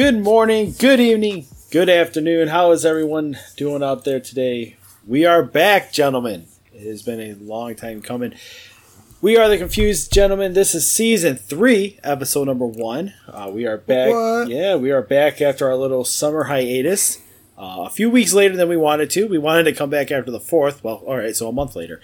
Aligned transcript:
Good 0.00 0.24
morning, 0.24 0.74
good 0.78 0.98
evening, 0.98 1.44
good 1.70 1.90
afternoon. 1.90 2.48
How 2.48 2.70
is 2.70 2.86
everyone 2.86 3.36
doing 3.58 3.82
out 3.82 4.06
there 4.06 4.18
today? 4.18 4.76
We 5.06 5.26
are 5.26 5.42
back, 5.42 5.92
gentlemen. 5.92 6.46
It 6.72 6.86
has 6.86 7.02
been 7.02 7.20
a 7.20 7.34
long 7.34 7.74
time 7.74 8.00
coming. 8.00 8.32
We 9.20 9.36
are 9.36 9.46
the 9.46 9.58
Confused 9.58 10.10
Gentlemen. 10.10 10.54
This 10.54 10.74
is 10.74 10.90
season 10.90 11.36
three, 11.36 11.98
episode 12.02 12.46
number 12.46 12.64
one. 12.64 13.12
Uh, 13.28 13.50
we 13.52 13.66
are 13.66 13.76
back. 13.76 14.10
What? 14.10 14.48
Yeah, 14.48 14.76
we 14.76 14.90
are 14.90 15.02
back 15.02 15.42
after 15.42 15.68
our 15.68 15.76
little 15.76 16.06
summer 16.06 16.44
hiatus. 16.44 17.18
Uh, 17.58 17.84
a 17.86 17.90
few 17.90 18.08
weeks 18.08 18.32
later 18.32 18.56
than 18.56 18.70
we 18.70 18.78
wanted 18.78 19.10
to. 19.10 19.28
We 19.28 19.36
wanted 19.36 19.64
to 19.64 19.74
come 19.74 19.90
back 19.90 20.10
after 20.10 20.30
the 20.30 20.40
fourth. 20.40 20.82
Well, 20.82 21.02
all 21.06 21.18
right, 21.18 21.36
so 21.36 21.46
a 21.46 21.52
month 21.52 21.76
later. 21.76 22.00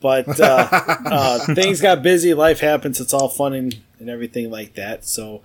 But 0.00 0.40
uh, 0.40 0.68
uh, 0.72 1.54
things 1.54 1.80
got 1.80 2.02
busy. 2.02 2.34
Life 2.34 2.58
happens. 2.58 3.00
It's 3.00 3.14
all 3.14 3.28
fun 3.28 3.54
and, 3.54 3.78
and 4.00 4.10
everything 4.10 4.50
like 4.50 4.74
that. 4.74 5.04
So 5.04 5.42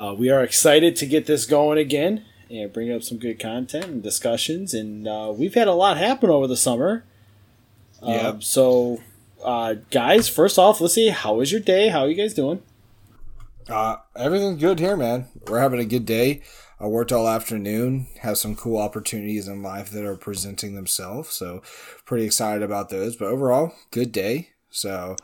uh, 0.00 0.14
we 0.14 0.30
are 0.30 0.42
excited 0.42 0.96
to 0.96 1.06
get 1.06 1.26
this 1.26 1.44
going 1.44 1.76
again 1.78 2.24
and 2.50 2.72
bring 2.72 2.90
up 2.90 3.02
some 3.02 3.18
good 3.18 3.38
content 3.38 3.84
and 3.84 4.02
discussions. 4.02 4.72
And 4.72 5.06
uh, 5.06 5.32
we've 5.36 5.54
had 5.54 5.68
a 5.68 5.74
lot 5.74 5.98
happen 5.98 6.30
over 6.30 6.46
the 6.46 6.56
summer. 6.56 7.04
Yeah. 8.02 8.28
Um, 8.28 8.42
so, 8.42 9.00
uh, 9.44 9.74
guys, 9.90 10.28
first 10.28 10.58
off, 10.58 10.80
let's 10.80 10.94
see. 10.94 11.08
How 11.08 11.34
was 11.34 11.52
your 11.52 11.60
day? 11.60 11.88
How 11.88 12.00
are 12.00 12.08
you 12.08 12.14
guys 12.14 12.32
doing? 12.32 12.62
Uh, 13.68 13.96
everything's 14.16 14.60
good 14.60 14.78
here, 14.80 14.96
man. 14.96 15.26
We're 15.46 15.60
having 15.60 15.80
a 15.80 15.84
good 15.84 16.06
day. 16.06 16.42
I 16.80 16.86
worked 16.86 17.12
all 17.12 17.28
afternoon, 17.28 18.06
have 18.20 18.38
some 18.38 18.56
cool 18.56 18.78
opportunities 18.78 19.46
in 19.46 19.62
life 19.62 19.90
that 19.90 20.06
are 20.06 20.16
presenting 20.16 20.74
themselves. 20.74 21.28
So, 21.34 21.60
pretty 22.06 22.24
excited 22.24 22.62
about 22.62 22.88
those. 22.88 23.16
But 23.16 23.28
overall, 23.28 23.74
good 23.90 24.12
day. 24.12 24.48
So, 24.70 25.16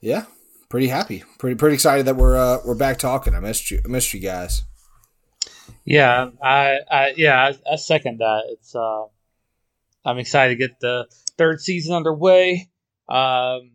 yeah, 0.00 0.24
pretty 0.68 0.88
happy. 0.88 1.24
Pretty 1.38 1.56
pretty 1.56 1.74
excited 1.74 2.06
that 2.06 2.16
we're 2.16 2.36
uh, 2.36 2.58
we're 2.64 2.74
back 2.74 2.98
talking. 2.98 3.34
I 3.34 3.40
missed 3.40 3.70
you. 3.70 3.80
I 3.84 3.88
missed 3.88 4.12
you 4.14 4.20
guys. 4.20 4.62
Yeah, 5.84 6.30
I, 6.42 6.78
I 6.90 7.14
yeah, 7.16 7.52
I, 7.68 7.72
I 7.72 7.76
second 7.76 8.18
that. 8.18 8.42
It's 8.50 8.74
uh, 8.74 9.04
I'm 10.04 10.18
excited 10.18 10.54
to 10.54 10.68
get 10.68 10.80
the 10.80 11.06
third 11.36 11.60
season 11.60 11.94
underway. 11.94 12.70
Um, 13.08 13.72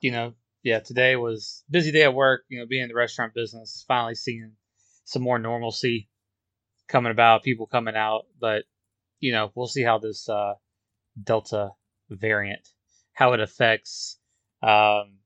you 0.00 0.10
know, 0.10 0.34
yeah, 0.62 0.80
today 0.80 1.16
was 1.16 1.64
busy 1.70 1.92
day 1.92 2.04
at 2.04 2.14
work. 2.14 2.44
You 2.48 2.60
know, 2.60 2.66
being 2.66 2.82
in 2.82 2.88
the 2.88 2.94
restaurant 2.94 3.34
business, 3.34 3.84
finally 3.86 4.14
seeing 4.14 4.52
some 5.04 5.22
more 5.22 5.38
normalcy 5.38 6.08
coming 6.88 7.12
about, 7.12 7.42
people 7.42 7.66
coming 7.66 7.96
out. 7.96 8.26
But 8.40 8.64
you 9.20 9.32
know, 9.32 9.52
we'll 9.54 9.66
see 9.66 9.82
how 9.82 9.98
this 9.98 10.28
uh, 10.28 10.54
Delta 11.22 11.70
variant, 12.10 12.68
how 13.12 13.32
it 13.32 13.40
affects 13.40 14.18
um, 14.62 15.17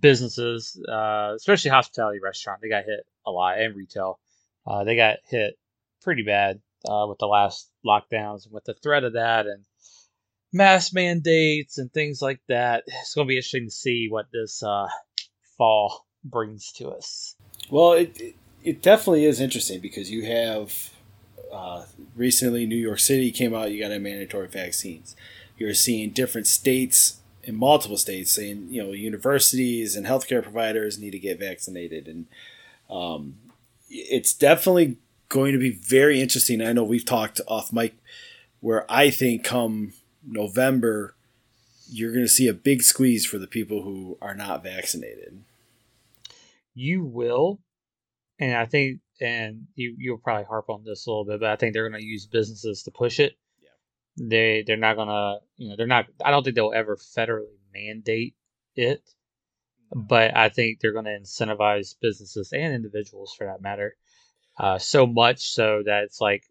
businesses, 0.00 0.80
uh, 0.88 1.32
especially 1.36 1.70
hospitality 1.70 2.18
restaurant. 2.22 2.60
They 2.60 2.68
got 2.68 2.84
hit 2.84 3.06
a 3.26 3.30
lot, 3.30 3.60
and 3.60 3.76
retail. 3.76 4.18
Uh, 4.66 4.84
they 4.84 4.96
got 4.96 5.18
hit 5.28 5.58
pretty 6.02 6.22
bad 6.22 6.60
uh, 6.88 7.06
with 7.08 7.18
the 7.18 7.26
last 7.26 7.70
lockdowns 7.84 8.44
and 8.44 8.52
with 8.52 8.64
the 8.64 8.74
threat 8.74 9.04
of 9.04 9.14
that 9.14 9.46
and 9.46 9.64
mask 10.52 10.94
mandates 10.94 11.78
and 11.78 11.92
things 11.92 12.20
like 12.20 12.40
that. 12.48 12.84
It's 12.86 13.14
going 13.14 13.26
to 13.26 13.28
be 13.28 13.36
interesting 13.36 13.66
to 13.66 13.70
see 13.70 14.08
what 14.10 14.26
this 14.32 14.62
uh, 14.62 14.88
fall 15.56 16.06
brings 16.24 16.72
to 16.72 16.88
us. 16.88 17.36
Well, 17.70 17.92
it, 17.92 18.20
it, 18.20 18.34
it 18.62 18.82
definitely 18.82 19.24
is 19.24 19.40
interesting 19.40 19.80
because 19.80 20.10
you 20.10 20.24
have 20.24 20.90
uh, 21.52 21.84
recently 22.14 22.66
New 22.66 22.76
York 22.76 22.98
City 22.98 23.30
came 23.30 23.54
out, 23.54 23.70
you 23.70 23.80
got 23.80 23.92
a 23.92 23.98
mandatory 23.98 24.48
vaccines. 24.48 25.14
You're 25.56 25.74
seeing 25.74 26.10
different 26.10 26.46
states 26.46 27.20
in 27.46 27.54
multiple 27.54 27.96
states 27.96 28.32
saying, 28.32 28.66
you 28.70 28.82
know, 28.82 28.92
universities 28.92 29.94
and 29.94 30.04
healthcare 30.04 30.42
providers 30.42 30.98
need 30.98 31.12
to 31.12 31.18
get 31.18 31.38
vaccinated. 31.38 32.08
And 32.08 32.26
um, 32.90 33.36
it's 33.88 34.34
definitely 34.34 34.98
going 35.28 35.52
to 35.52 35.58
be 35.58 35.70
very 35.70 36.20
interesting. 36.20 36.60
I 36.60 36.72
know 36.72 36.84
we've 36.84 37.04
talked 37.04 37.40
off 37.46 37.72
mic 37.72 37.94
where 38.60 38.84
I 38.90 39.10
think 39.10 39.44
come 39.44 39.92
November, 40.26 41.14
you're 41.88 42.12
going 42.12 42.24
to 42.24 42.28
see 42.28 42.48
a 42.48 42.52
big 42.52 42.82
squeeze 42.82 43.24
for 43.24 43.38
the 43.38 43.46
people 43.46 43.82
who 43.82 44.18
are 44.20 44.34
not 44.34 44.64
vaccinated. 44.64 45.40
You 46.74 47.04
will, 47.04 47.60
and 48.40 48.54
I 48.54 48.66
think, 48.66 49.00
and 49.20 49.66
you 49.76 49.94
you'll 49.96 50.18
probably 50.18 50.44
harp 50.44 50.68
on 50.68 50.84
this 50.84 51.06
a 51.06 51.10
little 51.10 51.24
bit, 51.24 51.40
but 51.40 51.48
I 51.48 51.56
think 51.56 51.72
they're 51.72 51.88
going 51.88 52.00
to 52.00 52.06
use 52.06 52.26
businesses 52.26 52.82
to 52.82 52.90
push 52.90 53.18
it. 53.20 53.36
They 54.18 54.64
they're 54.66 54.76
not 54.76 54.94
to 55.08 55.38
you 55.56 55.68
know 55.68 55.76
they're 55.76 55.86
not. 55.86 56.06
I 56.24 56.30
don't 56.30 56.42
think 56.42 56.56
they'll 56.56 56.72
ever 56.72 56.96
federally 56.96 57.58
mandate 57.72 58.34
it, 58.74 59.02
but 59.94 60.36
I 60.36 60.48
think 60.48 60.80
they're 60.80 60.92
to 61.04 61.18
incentivize 61.18 61.94
businesses 62.00 62.52
and 62.52 62.74
individuals 62.74 63.34
for 63.36 63.46
that 63.46 63.60
matter, 63.60 63.96
uh, 64.58 64.78
so 64.78 65.06
much 65.06 65.50
so 65.50 65.82
that 65.84 66.04
it's 66.04 66.20
like, 66.20 66.44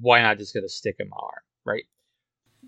why 0.00 0.20
not 0.20 0.38
just 0.38 0.52
get 0.52 0.64
a 0.64 0.68
stick 0.68 0.96
in 0.98 1.08
my 1.08 1.16
arm, 1.18 1.42
right? 1.64 1.84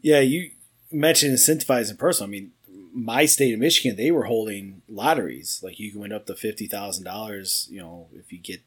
Yeah, 0.00 0.20
you 0.20 0.50
mentioned 0.90 1.34
incentivizing 1.34 1.98
personal. 1.98 2.28
I 2.28 2.30
mean, 2.30 2.52
my 2.94 3.26
state 3.26 3.52
of 3.52 3.60
Michigan, 3.60 3.96
they 3.96 4.10
were 4.10 4.24
holding 4.24 4.82
lotteries. 4.88 5.60
Like 5.62 5.78
you 5.78 5.90
can 5.90 6.00
win 6.00 6.12
up 6.12 6.26
to 6.26 6.34
fifty 6.34 6.66
thousand 6.66 7.04
dollars. 7.04 7.68
You 7.70 7.80
know, 7.80 8.08
if 8.14 8.32
you 8.32 8.38
get 8.38 8.62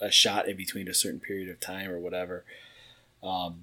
a 0.00 0.10
shot 0.10 0.48
in 0.48 0.56
between 0.56 0.88
a 0.88 0.94
certain 0.94 1.20
period 1.20 1.48
of 1.48 1.60
time 1.60 1.90
or 1.90 1.98
whatever. 1.98 2.44
Um, 3.22 3.62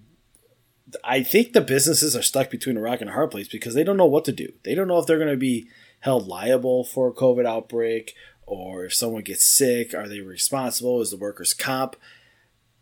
I 1.04 1.24
think 1.24 1.54
the 1.54 1.62
businesses 1.62 2.16
are 2.16 2.22
stuck 2.22 2.50
between 2.50 2.78
a 2.78 2.82
rock 2.82 3.02
and 3.02 3.10
a 3.10 3.14
hard 3.14 3.32
place 3.32 3.48
because 3.48 3.74
they 3.74 3.84
don't 3.84 3.98
know 3.98 4.06
what 4.06 4.26
to 4.26 4.32
do. 4.32 4.54
They 4.64 4.76
don't 4.76 4.88
know 4.88 4.98
if 4.98 5.06
they're 5.06 5.18
going 5.18 5.30
to 5.30 5.38
be 5.38 5.68
held 6.02 6.28
liable 6.28 6.84
for 6.84 7.08
a 7.08 7.14
COVID 7.14 7.46
outbreak 7.46 8.16
or 8.46 8.86
if 8.86 8.94
someone 8.94 9.22
gets 9.22 9.46
sick, 9.46 9.94
are 9.94 10.08
they 10.08 10.20
responsible? 10.20 11.00
Is 11.00 11.12
the 11.12 11.18
workers' 11.18 11.54
comp? 11.54 11.96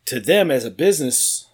To 0.06 0.20
them 0.20 0.50
as 0.50 0.66
a 0.66 0.72
business, 0.72 1.48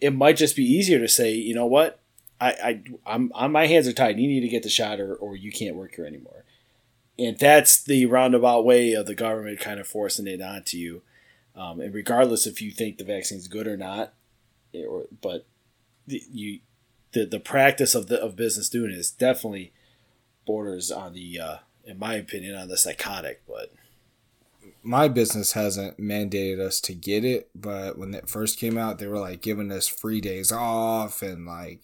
it 0.00 0.14
might 0.14 0.36
just 0.36 0.56
be 0.56 0.64
easier 0.64 0.98
to 0.98 1.08
say, 1.08 1.32
you 1.32 1.54
know 1.54 1.66
what, 1.66 2.00
I, 2.40 2.50
I 2.50 2.82
I'm, 3.06 3.32
I'm 3.34 3.52
my 3.52 3.66
hands 3.66 3.88
are 3.88 3.92
tied. 3.92 4.18
You 4.18 4.28
need 4.28 4.40
to 4.40 4.48
get 4.48 4.62
the 4.62 4.68
shot, 4.68 5.00
or, 5.00 5.14
or 5.14 5.36
you 5.36 5.50
can't 5.50 5.76
work 5.76 5.94
here 5.94 6.04
anymore. 6.04 6.44
And 7.18 7.38
that's 7.38 7.82
the 7.82 8.04
roundabout 8.04 8.66
way 8.66 8.92
of 8.92 9.06
the 9.06 9.14
government 9.14 9.60
kind 9.60 9.80
of 9.80 9.86
forcing 9.86 10.26
it 10.26 10.42
onto 10.42 10.76
you. 10.76 11.02
Um, 11.54 11.80
and 11.80 11.94
regardless 11.94 12.46
if 12.46 12.60
you 12.60 12.70
think 12.70 12.98
the 12.98 13.04
vaccine's 13.04 13.48
good 13.48 13.66
or 13.66 13.78
not, 13.78 14.12
or 14.74 15.06
but 15.22 15.46
the, 16.06 16.22
you 16.30 16.60
the 17.12 17.24
the 17.26 17.40
practice 17.40 17.94
of 17.94 18.06
the 18.08 18.20
of 18.22 18.36
business 18.36 18.68
doing 18.68 18.90
it 18.92 18.98
is 18.98 19.10
definitely 19.10 19.72
borders 20.46 20.90
on 20.90 21.12
the 21.14 21.40
uh, 21.40 21.56
in 21.84 21.98
my 21.98 22.14
opinion 22.14 22.54
on 22.56 22.68
the 22.68 22.76
psychotic. 22.76 23.42
But 23.46 23.72
My 24.82 25.08
business 25.08 25.52
hasn't 25.52 25.98
mandated 25.98 26.60
us 26.60 26.80
to 26.82 26.94
get 26.94 27.24
it, 27.24 27.48
but 27.54 27.98
when 27.98 28.14
it 28.14 28.28
first 28.28 28.58
came 28.58 28.78
out, 28.78 28.98
they 28.98 29.06
were 29.08 29.18
like 29.18 29.40
giving 29.42 29.70
us 29.72 29.88
free 29.88 30.20
days 30.20 30.52
off, 30.52 31.22
and 31.22 31.46
like 31.46 31.80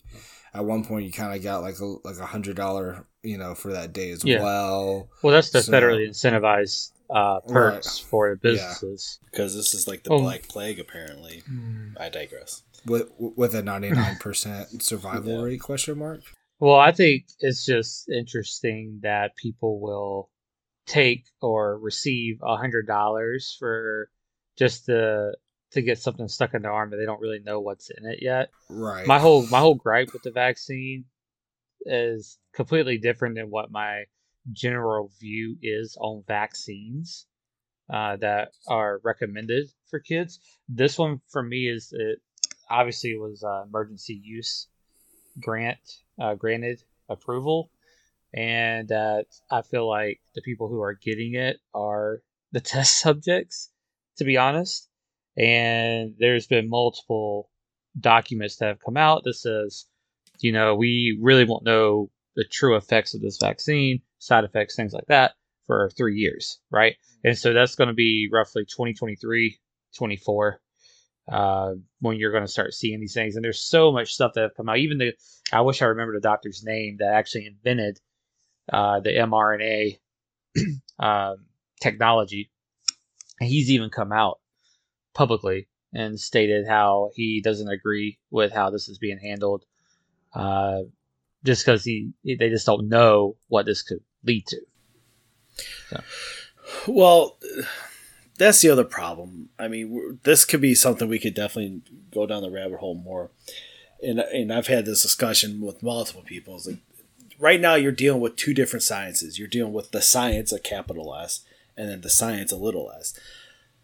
at 0.54 0.65
one 0.65 0.84
point 0.84 1.06
you 1.06 1.12
kind 1.12 1.34
of 1.34 1.43
got 1.43 1.62
like 1.62 1.78
a 1.81 1.84
like 1.84 2.19
a 2.19 2.27
hundred 2.27 2.56
dollar 2.56 3.06
you 3.22 3.39
know 3.39 3.54
for 3.54 3.72
that 3.72 3.93
day 3.93 4.10
as 4.10 4.25
Yeah. 4.25 4.43
well. 4.43 5.09
Well, 5.22 5.33
that's 5.33 5.50
the 5.50 5.62
So- 5.62 5.72
federally 5.72 6.09
incentivized 6.09 6.91
uh, 7.10 7.41
perks 7.41 7.99
for 7.99 8.31
the 8.31 8.37
businesses. 8.37 9.19
because 9.31 9.54
this 9.54 9.75
is 9.75 9.87
like 9.87 10.03
the 10.04 10.10
Oh. 10.12 10.19
black 10.21 10.49
plague, 10.49 10.78
apparently. 10.81 11.43
I 11.99 12.09
digress. 12.09 12.62
With 12.87 13.10
with 13.19 13.54
a 13.54 13.62
99% 13.62 14.82
survival 14.82 15.38
Yeah. 15.38 15.44
rate 15.44 15.60
question 15.60 15.98
mark 15.98 16.20
Well, 16.59 16.76
I 16.76 16.93
think 16.93 17.26
it's 17.41 17.65
just 17.65 18.09
interesting 18.09 19.00
that 19.03 19.37
people 19.37 19.81
will 19.81 20.31
take 20.87 21.25
or 21.41 21.78
receive 21.78 22.38
a 22.42 22.56
hundred 22.56 22.86
dollars 22.86 23.56
for 23.59 24.10
just 24.59 24.86
to 24.86 25.33
to 25.72 25.83
get 25.83 25.98
something 25.98 26.28
stuck 26.28 26.54
in 26.54 26.62
their 26.62 26.72
arm 26.72 26.91
that 26.91 26.97
they 26.98 27.06
don't 27.06 27.21
really 27.21 27.39
know 27.39 27.60
what's 27.60 27.91
in 27.91 28.04
it 28.04 28.18
yet. 28.21 28.51
right 28.68 29.06
My 29.06 29.18
whole 29.18 29.47
my 29.47 29.60
whole 29.60 29.74
gripe 29.77 30.12
with 30.12 30.22
the 30.22 30.30
vaccine 30.33 31.04
is 31.86 32.39
completely 32.53 32.98
different 32.98 33.36
than 33.36 33.51
what 33.51 33.71
my 33.71 34.04
general 34.53 35.10
view 35.21 35.56
is 35.62 35.97
on 36.01 36.24
vaccines 36.27 37.27
uh, 37.92 38.16
that 38.16 38.53
are 38.68 39.01
recommended 39.04 39.68
for 39.89 40.01
kids. 40.01 40.41
This 40.68 40.98
one 40.98 41.21
for 41.30 41.42
me 41.42 41.68
is 41.68 41.92
it 41.92 42.21
obviously 42.72 43.16
was 43.16 43.45
uh, 43.45 43.65
emergency 43.66 44.21
use 44.22 44.69
grant 45.41 45.78
uh, 46.21 46.34
granted 46.34 46.83
approval, 47.09 47.71
and 48.34 48.89
that 48.89 49.27
I 49.51 49.63
feel 49.63 49.89
like 49.89 50.21
the 50.34 50.42
people 50.42 50.69
who 50.69 50.80
are 50.83 50.95
getting 50.95 51.34
it 51.34 51.59
are 51.74 52.22
the 52.53 52.60
test 52.72 52.98
subjects, 53.01 53.71
to 54.16 54.24
be 54.24 54.36
honest. 54.36 54.89
And 55.36 56.15
there's 56.19 56.47
been 56.47 56.69
multiple 56.69 57.48
documents 57.98 58.57
that 58.57 58.66
have 58.66 58.84
come 58.84 58.97
out 58.97 59.25
that 59.25 59.34
says, 59.34 59.86
you 60.41 60.53
know, 60.53 60.75
we 60.75 61.18
really 61.21 61.45
won't 61.45 61.65
know 61.65 62.10
the 62.36 62.45
true 62.45 62.77
effects 62.77 63.15
of 63.15 63.21
this 63.22 63.39
vaccine, 63.39 64.03
side 64.18 64.45
effects, 64.45 64.77
things 64.77 64.92
like 64.92 65.07
that, 65.09 65.33
for 65.66 65.91
three 65.97 66.16
years, 66.16 66.59
right? 66.71 66.97
And 67.25 67.36
so 67.36 67.53
that's 67.53 67.77
going 67.77 67.89
to 67.89 67.95
be 67.95 68.28
roughly 68.30 68.65
2023, 68.65 69.59
24 69.97 70.60
uh, 71.30 71.74
when 72.01 72.16
you're 72.16 72.33
going 72.33 72.45
to 72.45 72.51
start 72.51 72.74
seeing 72.74 73.01
these 73.01 73.15
things. 73.15 73.36
And 73.36 73.45
there's 73.45 73.60
so 73.60 73.92
much 73.92 74.15
stuff 74.15 74.33
that 74.34 74.42
have 74.42 74.57
come 74.57 74.69
out. 74.69 74.78
Even 74.78 74.98
the, 74.98 75.13
I 75.53 75.60
wish 75.60 75.83
I 75.83 75.86
remember 75.86 76.15
the 76.15 76.21
doctor's 76.21 76.63
name 76.65 76.97
that 76.98 77.15
actually 77.15 77.47
invented 77.47 78.01
uh, 78.72 79.01
the 79.01 79.10
mRNA 79.10 79.98
um, 80.98 81.47
technology. 81.80 82.51
He's 83.41 83.71
even 83.71 83.91
come 83.91 84.13
out 84.13 84.41
publicly 85.15 85.69
and 85.92 86.19
stated 86.19 86.66
how 86.66 87.10
he 87.15 87.41
doesn't 87.42 87.68
agree 87.68 88.18
with 88.30 88.53
how 88.53 88.71
this 88.71 88.89
is 88.89 88.98
being 88.98 89.18
handled, 89.18 89.65
uh, 90.34 90.83
just 91.45 91.65
because 91.65 91.84
he 91.84 92.13
they 92.25 92.48
just 92.48 92.66
don't 92.66 92.89
know 92.89 93.36
what 93.48 93.66
this 93.66 93.83
could 93.83 94.01
lead 94.25 94.47
to. 94.47 94.60
So. 95.91 96.03
Well, 96.86 97.39
that's 98.42 98.60
the 98.60 98.71
other 98.71 98.84
problem. 98.84 99.48
I 99.59 99.68
mean, 99.68 100.18
this 100.24 100.44
could 100.44 100.60
be 100.60 100.74
something 100.74 101.09
we 101.09 101.18
could 101.18 101.34
definitely 101.34 101.83
go 102.12 102.27
down 102.27 102.42
the 102.42 102.50
rabbit 102.50 102.78
hole 102.78 102.94
more. 102.94 103.30
And 104.03 104.18
and 104.18 104.53
I've 104.53 104.66
had 104.66 104.84
this 104.84 105.03
discussion 105.03 105.60
with 105.60 105.83
multiple 105.83 106.22
people. 106.22 106.56
It's 106.56 106.66
like 106.66 106.78
right 107.39 107.60
now 107.60 107.74
you're 107.74 107.92
dealing 107.92 108.21
with 108.21 108.36
two 108.36 108.54
different 108.54 108.83
sciences. 108.83 109.39
You're 109.39 109.48
dealing 109.48 109.72
with 109.72 109.92
the 109.92 110.03
science, 110.03 110.53
a 110.53 110.59
capital 110.59 111.15
S, 111.15 111.44
and 111.77 111.89
then 111.89 112.00
the 112.00 112.10
science, 112.10 112.53
a 112.53 112.56
little 112.56 112.91
s. 112.98 113.18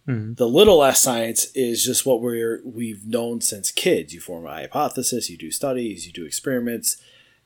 Mm-hmm. 0.07 0.35
The 0.35 0.49
little 0.49 0.83
s 0.83 1.01
science 1.01 1.47
is 1.55 1.85
just 1.85 2.05
what 2.05 2.21
we're 2.21 2.61
we've 2.65 3.07
known 3.07 3.41
since 3.41 3.71
kids. 3.71 4.13
You 4.13 4.21
form 4.21 4.47
a 4.47 4.55
hypothesis, 4.55 5.31
you 5.31 5.39
do 5.39 5.51
studies, 5.51 6.07
you 6.07 6.13
do 6.13 6.25
experiments, 6.25 7.01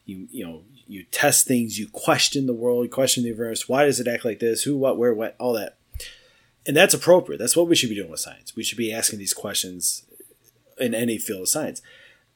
you 0.07 0.29
you 0.31 0.47
know 0.47 0.63
you 0.87 1.05
test 1.05 1.47
things, 1.47 1.79
you 1.79 1.89
question 1.89 2.47
the 2.47 2.55
world, 2.55 2.85
you 2.85 2.91
question 2.91 3.23
the 3.23 3.31
universe. 3.31 3.69
Why 3.69 3.85
does 3.85 3.99
it 3.99 4.09
act 4.09 4.25
like 4.25 4.41
this? 4.41 4.63
Who, 4.65 4.77
what, 4.77 4.99
where, 4.99 5.15
what, 5.15 5.35
all 5.39 5.55
that. 5.55 5.77
And 6.67 6.77
that's 6.77 6.95
appropriate. 6.95 7.39
That's 7.39 7.57
what 7.57 7.69
we 7.69 7.75
should 7.75 7.89
be 7.89 7.97
doing 7.97 8.11
with 8.11 8.21
science. 8.21 8.55
We 8.55 8.63
should 8.63 8.79
be 8.79 8.93
asking 8.93 9.19
these 9.19 9.35
questions 9.35 10.05
in 10.79 10.95
any 10.95 11.19
field 11.19 11.43
of 11.43 11.49
science. 11.49 11.83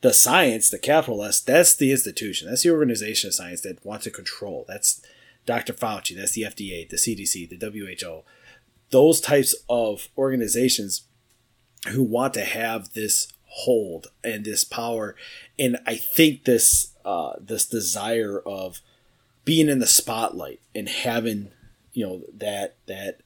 The 0.01 0.13
science, 0.13 0.69
the 0.69 0.79
capital 0.79 1.23
S, 1.23 1.41
that's 1.41 1.75
the 1.75 1.93
institution. 1.93 2.49
That's 2.49 2.63
the 2.63 2.71
organization 2.71 3.29
of 3.29 3.35
science 3.35 3.63
that 3.63 3.85
wants 3.85 4.05
to 4.05 4.11
control. 4.11 4.65
That's 4.69 5.01
Dr. 5.47 5.73
Fauci, 5.73 6.17
that's 6.17 6.33
the 6.33 6.43
FDA, 6.43 6.89
the 6.89 6.97
CDC, 6.97 7.49
the 7.49 7.71
WHO. 7.71 8.23
Those 8.91 9.21
types 9.21 9.55
of 9.69 10.09
organizations 10.19 11.03
who 11.89 12.03
want 12.03 12.35
to 12.35 12.45
have 12.45 12.93
this 12.95 13.33
hold 13.45 14.09
and 14.23 14.45
this 14.45 14.65
power. 14.65 15.17
And 15.59 15.79
I 15.87 15.97
think 15.97 16.45
this 16.45 16.93
uh, 17.05 17.35
this 17.41 17.67
desire 17.67 18.41
of 18.41 18.81
being 19.45 19.69
in 19.69 19.79
the 19.79 19.87
spotlight 19.87 20.61
and 20.75 20.89
having 20.89 21.51
you 21.93 22.07
know 22.07 22.23
that 22.35 22.77
that 22.87 23.21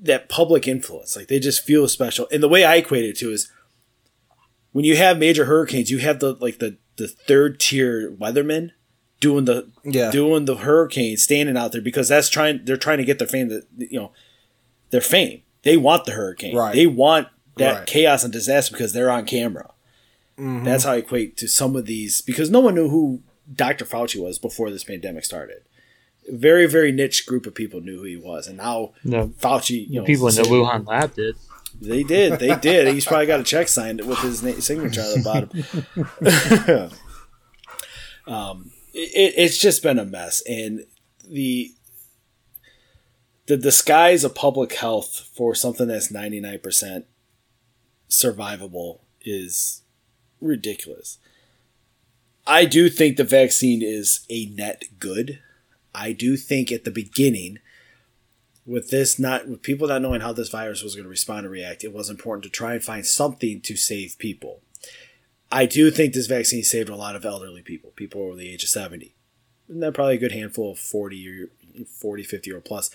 that 0.00 0.28
public 0.28 0.68
influence 0.68 1.16
like 1.16 1.28
they 1.28 1.38
just 1.38 1.64
feel 1.64 1.88
special 1.88 2.28
and 2.30 2.42
the 2.42 2.48
way 2.48 2.64
i 2.64 2.76
equate 2.76 3.04
it 3.04 3.16
to 3.16 3.30
is 3.30 3.50
when 4.72 4.84
you 4.84 4.96
have 4.96 5.18
major 5.18 5.46
hurricanes 5.46 5.90
you 5.90 5.98
have 5.98 6.20
the 6.20 6.34
like 6.34 6.58
the 6.58 6.76
the 6.96 7.08
third 7.08 7.58
tier 7.58 8.10
weathermen 8.12 8.70
doing 9.20 9.44
the 9.44 9.70
yeah 9.84 10.10
doing 10.10 10.44
the 10.44 10.56
hurricane 10.56 11.16
standing 11.16 11.56
out 11.56 11.72
there 11.72 11.80
because 11.80 12.08
that's 12.08 12.28
trying 12.28 12.64
they're 12.64 12.76
trying 12.76 12.98
to 12.98 13.04
get 13.04 13.18
their 13.18 13.28
fame 13.28 13.48
that 13.48 13.64
you 13.76 13.98
know 13.98 14.12
their 14.90 15.00
fame 15.00 15.42
they 15.62 15.76
want 15.76 16.04
the 16.04 16.12
hurricane 16.12 16.54
right 16.54 16.74
they 16.74 16.86
want 16.86 17.28
that 17.56 17.78
right. 17.78 17.86
chaos 17.86 18.22
and 18.22 18.32
disaster 18.32 18.72
because 18.72 18.92
they're 18.92 19.10
on 19.10 19.24
camera 19.24 19.72
Mm-hmm. 20.38 20.64
That's 20.64 20.84
how 20.84 20.92
I 20.92 20.96
equate 20.96 21.36
to 21.38 21.48
some 21.48 21.74
of 21.74 21.86
these 21.86 22.22
because 22.22 22.50
no 22.50 22.60
one 22.60 22.74
knew 22.74 22.88
who 22.88 23.22
Dr. 23.52 23.84
Fauci 23.84 24.22
was 24.22 24.38
before 24.38 24.70
this 24.70 24.84
pandemic 24.84 25.24
started. 25.24 25.62
Very, 26.30 26.66
very 26.66 26.92
niche 26.92 27.26
group 27.26 27.46
of 27.46 27.54
people 27.54 27.80
knew 27.80 27.98
who 27.98 28.04
he 28.04 28.16
was, 28.16 28.46
and 28.48 28.56
now 28.58 28.92
no, 29.04 29.28
Fauci, 29.28 29.88
you 29.88 30.00
know, 30.00 30.06
people 30.06 30.28
in 30.28 30.34
the 30.34 30.42
Wuhan 30.42 30.86
lab 30.86 31.14
did. 31.14 31.36
They 31.80 32.02
did, 32.02 32.40
they 32.40 32.56
did. 32.56 32.92
He's 32.92 33.04
probably 33.06 33.26
got 33.26 33.40
a 33.40 33.44
check 33.44 33.68
signed 33.68 34.04
with 34.04 34.18
his 34.18 34.40
signature 34.64 35.00
at 35.00 35.14
the 35.14 35.22
bottom. 36.66 36.92
um, 38.32 38.72
it, 38.92 39.34
it's 39.36 39.58
just 39.58 39.82
been 39.82 39.98
a 39.98 40.04
mess, 40.04 40.42
and 40.46 40.84
the 41.26 41.72
the 43.46 43.56
disguise 43.56 44.24
of 44.24 44.34
public 44.34 44.74
health 44.74 45.30
for 45.32 45.54
something 45.54 45.88
that's 45.88 46.10
ninety 46.10 46.40
nine 46.40 46.58
percent 46.58 47.06
survivable 48.08 49.00
is 49.22 49.82
ridiculous. 50.40 51.18
I 52.46 52.64
do 52.64 52.88
think 52.88 53.16
the 53.16 53.24
vaccine 53.24 53.82
is 53.82 54.20
a 54.30 54.46
net 54.46 54.84
good. 54.98 55.40
I 55.94 56.12
do 56.12 56.36
think 56.36 56.70
at 56.70 56.84
the 56.84 56.90
beginning, 56.90 57.58
with 58.66 58.90
this 58.90 59.18
not 59.18 59.48
with 59.48 59.62
people 59.62 59.88
not 59.88 60.02
knowing 60.02 60.20
how 60.20 60.32
this 60.32 60.50
virus 60.50 60.82
was 60.82 60.94
going 60.94 61.04
to 61.04 61.10
respond 61.10 61.44
and 61.44 61.52
react, 61.52 61.84
it 61.84 61.92
was 61.92 62.10
important 62.10 62.44
to 62.44 62.50
try 62.50 62.74
and 62.74 62.82
find 62.82 63.06
something 63.06 63.60
to 63.62 63.76
save 63.76 64.18
people. 64.18 64.60
I 65.50 65.64
do 65.64 65.90
think 65.90 66.12
this 66.12 66.26
vaccine 66.26 66.62
saved 66.62 66.90
a 66.90 66.96
lot 66.96 67.16
of 67.16 67.24
elderly 67.24 67.62
people, 67.62 67.90
people 67.96 68.22
over 68.22 68.36
the 68.36 68.52
age 68.52 68.62
of 68.62 68.68
70. 68.68 69.14
And 69.68 69.82
then 69.82 69.92
probably 69.92 70.16
a 70.16 70.18
good 70.18 70.32
handful 70.32 70.72
of 70.72 70.78
40 70.78 71.28
or 71.28 71.84
40, 71.86 72.22
50 72.22 72.52
or 72.52 72.60
plus. 72.60 72.90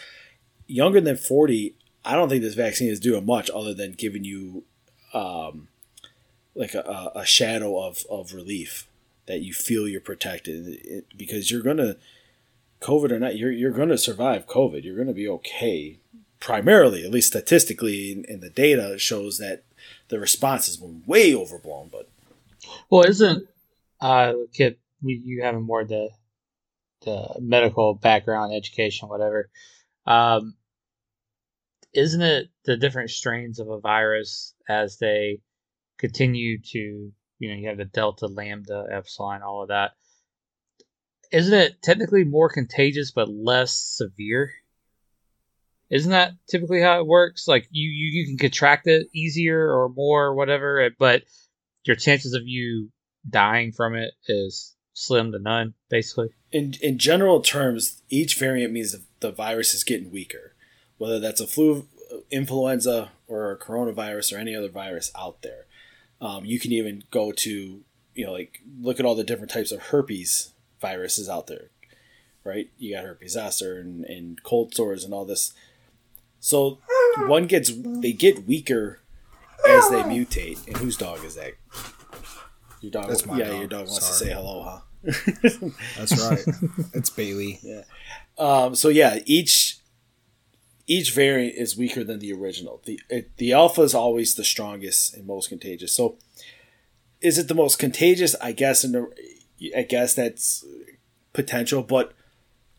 Younger 0.67 1.01
than 1.01 1.17
40, 1.17 1.75
I 2.05 2.15
don't 2.15 2.29
think 2.29 2.43
this 2.43 2.53
vaccine 2.53 2.89
is 2.89 2.99
doing 2.99 3.25
much 3.25 3.49
other 3.49 3.73
than 3.73 3.93
giving 3.93 4.23
you 4.23 4.63
um, 5.13 5.67
like 6.55 6.73
a, 6.73 7.11
a 7.15 7.25
shadow 7.25 7.79
of, 7.79 8.05
of 8.09 8.33
relief 8.33 8.87
that 9.25 9.41
you 9.41 9.53
feel 9.53 9.87
you're 9.87 10.01
protected 10.01 11.05
because 11.15 11.49
you're 11.49 11.61
gonna 11.61 11.95
COVID 12.83 13.11
or 13.11 13.19
not, 13.19 13.37
you're 13.37 13.51
you're 13.51 13.71
gonna 13.71 13.97
survive 13.97 14.47
COVID. 14.47 14.83
You're 14.83 14.97
gonna 14.97 15.13
be 15.13 15.27
okay. 15.27 15.99
Primarily, 16.39 17.05
at 17.05 17.11
least 17.11 17.29
statistically, 17.29 18.11
in 18.27 18.41
the 18.41 18.49
data 18.49 18.99
shows 18.99 19.37
that 19.37 19.63
the 20.09 20.19
response 20.19 20.65
has 20.65 20.75
been 20.75 21.01
way 21.07 21.33
overblown. 21.33 21.89
But 21.89 22.09
well, 22.89 23.03
isn't 23.03 23.47
uh, 24.01 24.33
Kip, 24.53 24.79
you 25.01 25.41
having 25.41 25.65
more 25.65 25.85
the 25.85 26.09
the 27.05 27.35
medical 27.39 27.93
background, 27.93 28.53
education, 28.53 29.07
whatever? 29.07 29.49
Um, 30.05 30.55
isn't 31.93 32.21
it 32.21 32.49
the 32.65 32.75
different 32.75 33.11
strains 33.11 33.59
of 33.59 33.69
a 33.69 33.79
virus 33.79 34.53
as 34.67 34.97
they 34.97 35.39
continue 35.97 36.59
to, 36.59 37.11
you 37.39 37.49
know, 37.49 37.55
you 37.55 37.67
have 37.69 37.77
the 37.77 37.85
delta, 37.85 38.27
lambda, 38.27 38.87
epsilon, 38.91 39.41
all 39.41 39.61
of 39.61 39.69
that. 39.69 39.91
Isn't 41.33 41.53
it 41.53 41.81
technically 41.81 42.23
more 42.23 42.47
contagious 42.47 43.11
but 43.11 43.27
less 43.27 43.73
severe? 43.73 44.53
Isn't 45.89 46.11
that 46.11 46.33
typically 46.47 46.79
how 46.79 46.99
it 46.99 47.07
works? 47.07 47.47
Like 47.47 47.67
you, 47.71 47.89
you, 47.89 48.21
you 48.21 48.27
can 48.27 48.37
contract 48.37 48.85
it 48.87 49.07
easier 49.13 49.71
or 49.71 49.89
more 49.89 50.25
or 50.25 50.35
whatever, 50.35 50.89
but 50.99 51.23
your 51.85 51.95
chances 51.95 52.33
of 52.33 52.43
you 52.45 52.91
dying 53.27 53.71
from 53.71 53.95
it 53.95 54.13
is 54.27 54.75
slim 54.93 55.31
to 55.31 55.39
none, 55.39 55.73
basically. 55.89 56.29
In 56.51 56.75
in 56.81 56.99
general 56.99 57.41
terms, 57.41 58.03
each 58.09 58.35
variant 58.35 58.71
means 58.71 58.95
the 59.19 59.31
virus 59.31 59.73
is 59.73 59.83
getting 59.83 60.11
weaker. 60.11 60.53
Whether 60.99 61.19
that's 61.19 61.41
a 61.41 61.47
flu, 61.47 61.87
influenza, 62.29 63.09
or 63.27 63.51
a 63.51 63.57
coronavirus, 63.57 64.35
or 64.35 64.39
any 64.39 64.55
other 64.55 64.69
virus 64.69 65.11
out 65.17 65.41
there. 65.41 65.65
Um, 66.21 66.45
you 66.45 66.59
can 66.59 66.71
even 66.71 67.03
go 67.11 67.31
to, 67.31 67.83
you 68.13 68.25
know, 68.25 68.31
like 68.31 68.61
look 68.79 68.99
at 68.99 69.05
all 69.05 69.15
the 69.15 69.23
different 69.23 69.51
types 69.51 69.71
of 69.71 69.81
herpes 69.87 70.52
viruses 70.83 71.27
out 71.27 71.47
there, 71.47 71.71
right? 72.43 72.69
You 72.77 72.93
got 72.93 73.05
herpes 73.05 73.33
zoster 73.33 73.79
and, 73.79 74.05
and 74.05 74.43
cold 74.43 74.75
sores 74.75 75.03
and 75.03 75.13
all 75.13 75.25
this. 75.25 75.53
So 76.39 76.79
one 77.25 77.47
gets, 77.47 77.71
they 77.73 78.13
get 78.13 78.45
weaker 78.45 78.99
as 79.67 79.89
they 79.89 80.03
mutate. 80.03 80.67
And 80.67 80.77
whose 80.77 80.97
dog 80.97 81.23
is 81.23 81.35
that? 81.35 81.53
Your 82.81 82.91
dog. 82.91 83.07
That's 83.07 83.25
my 83.25 83.37
yeah, 83.37 83.47
dog. 83.47 83.59
your 83.59 83.67
dog 83.67 83.87
wants 83.87 84.05
Sorry. 84.05 84.29
to 84.29 84.35
say 84.35 84.41
hello, 84.41 84.61
huh? 84.61 84.79
That's 85.97 86.21
right. 86.21 86.45
It's 86.93 87.09
Bailey. 87.09 87.59
Yeah. 87.63 87.83
Um, 88.37 88.75
so 88.75 88.89
yeah, 88.89 89.19
each 89.25 89.79
each 90.85 91.13
variant 91.13 91.55
is 91.55 91.77
weaker 91.77 92.03
than 92.03 92.19
the 92.19 92.33
original. 92.33 92.81
The 92.85 92.99
it, 93.09 93.37
the 93.37 93.53
alpha 93.53 93.81
is 93.83 93.95
always 93.95 94.35
the 94.35 94.43
strongest 94.43 95.15
and 95.15 95.25
most 95.25 95.47
contagious. 95.47 95.93
So, 95.93 96.17
is 97.21 97.37
it 97.37 97.47
the 97.47 97.55
most 97.55 97.79
contagious? 97.79 98.35
I 98.41 98.51
guess. 98.51 98.83
In 98.83 98.91
the, 98.91 99.09
I 99.75 99.83
guess 99.83 100.13
that's 100.13 100.65
potential. 101.33 101.83
But 101.83 102.13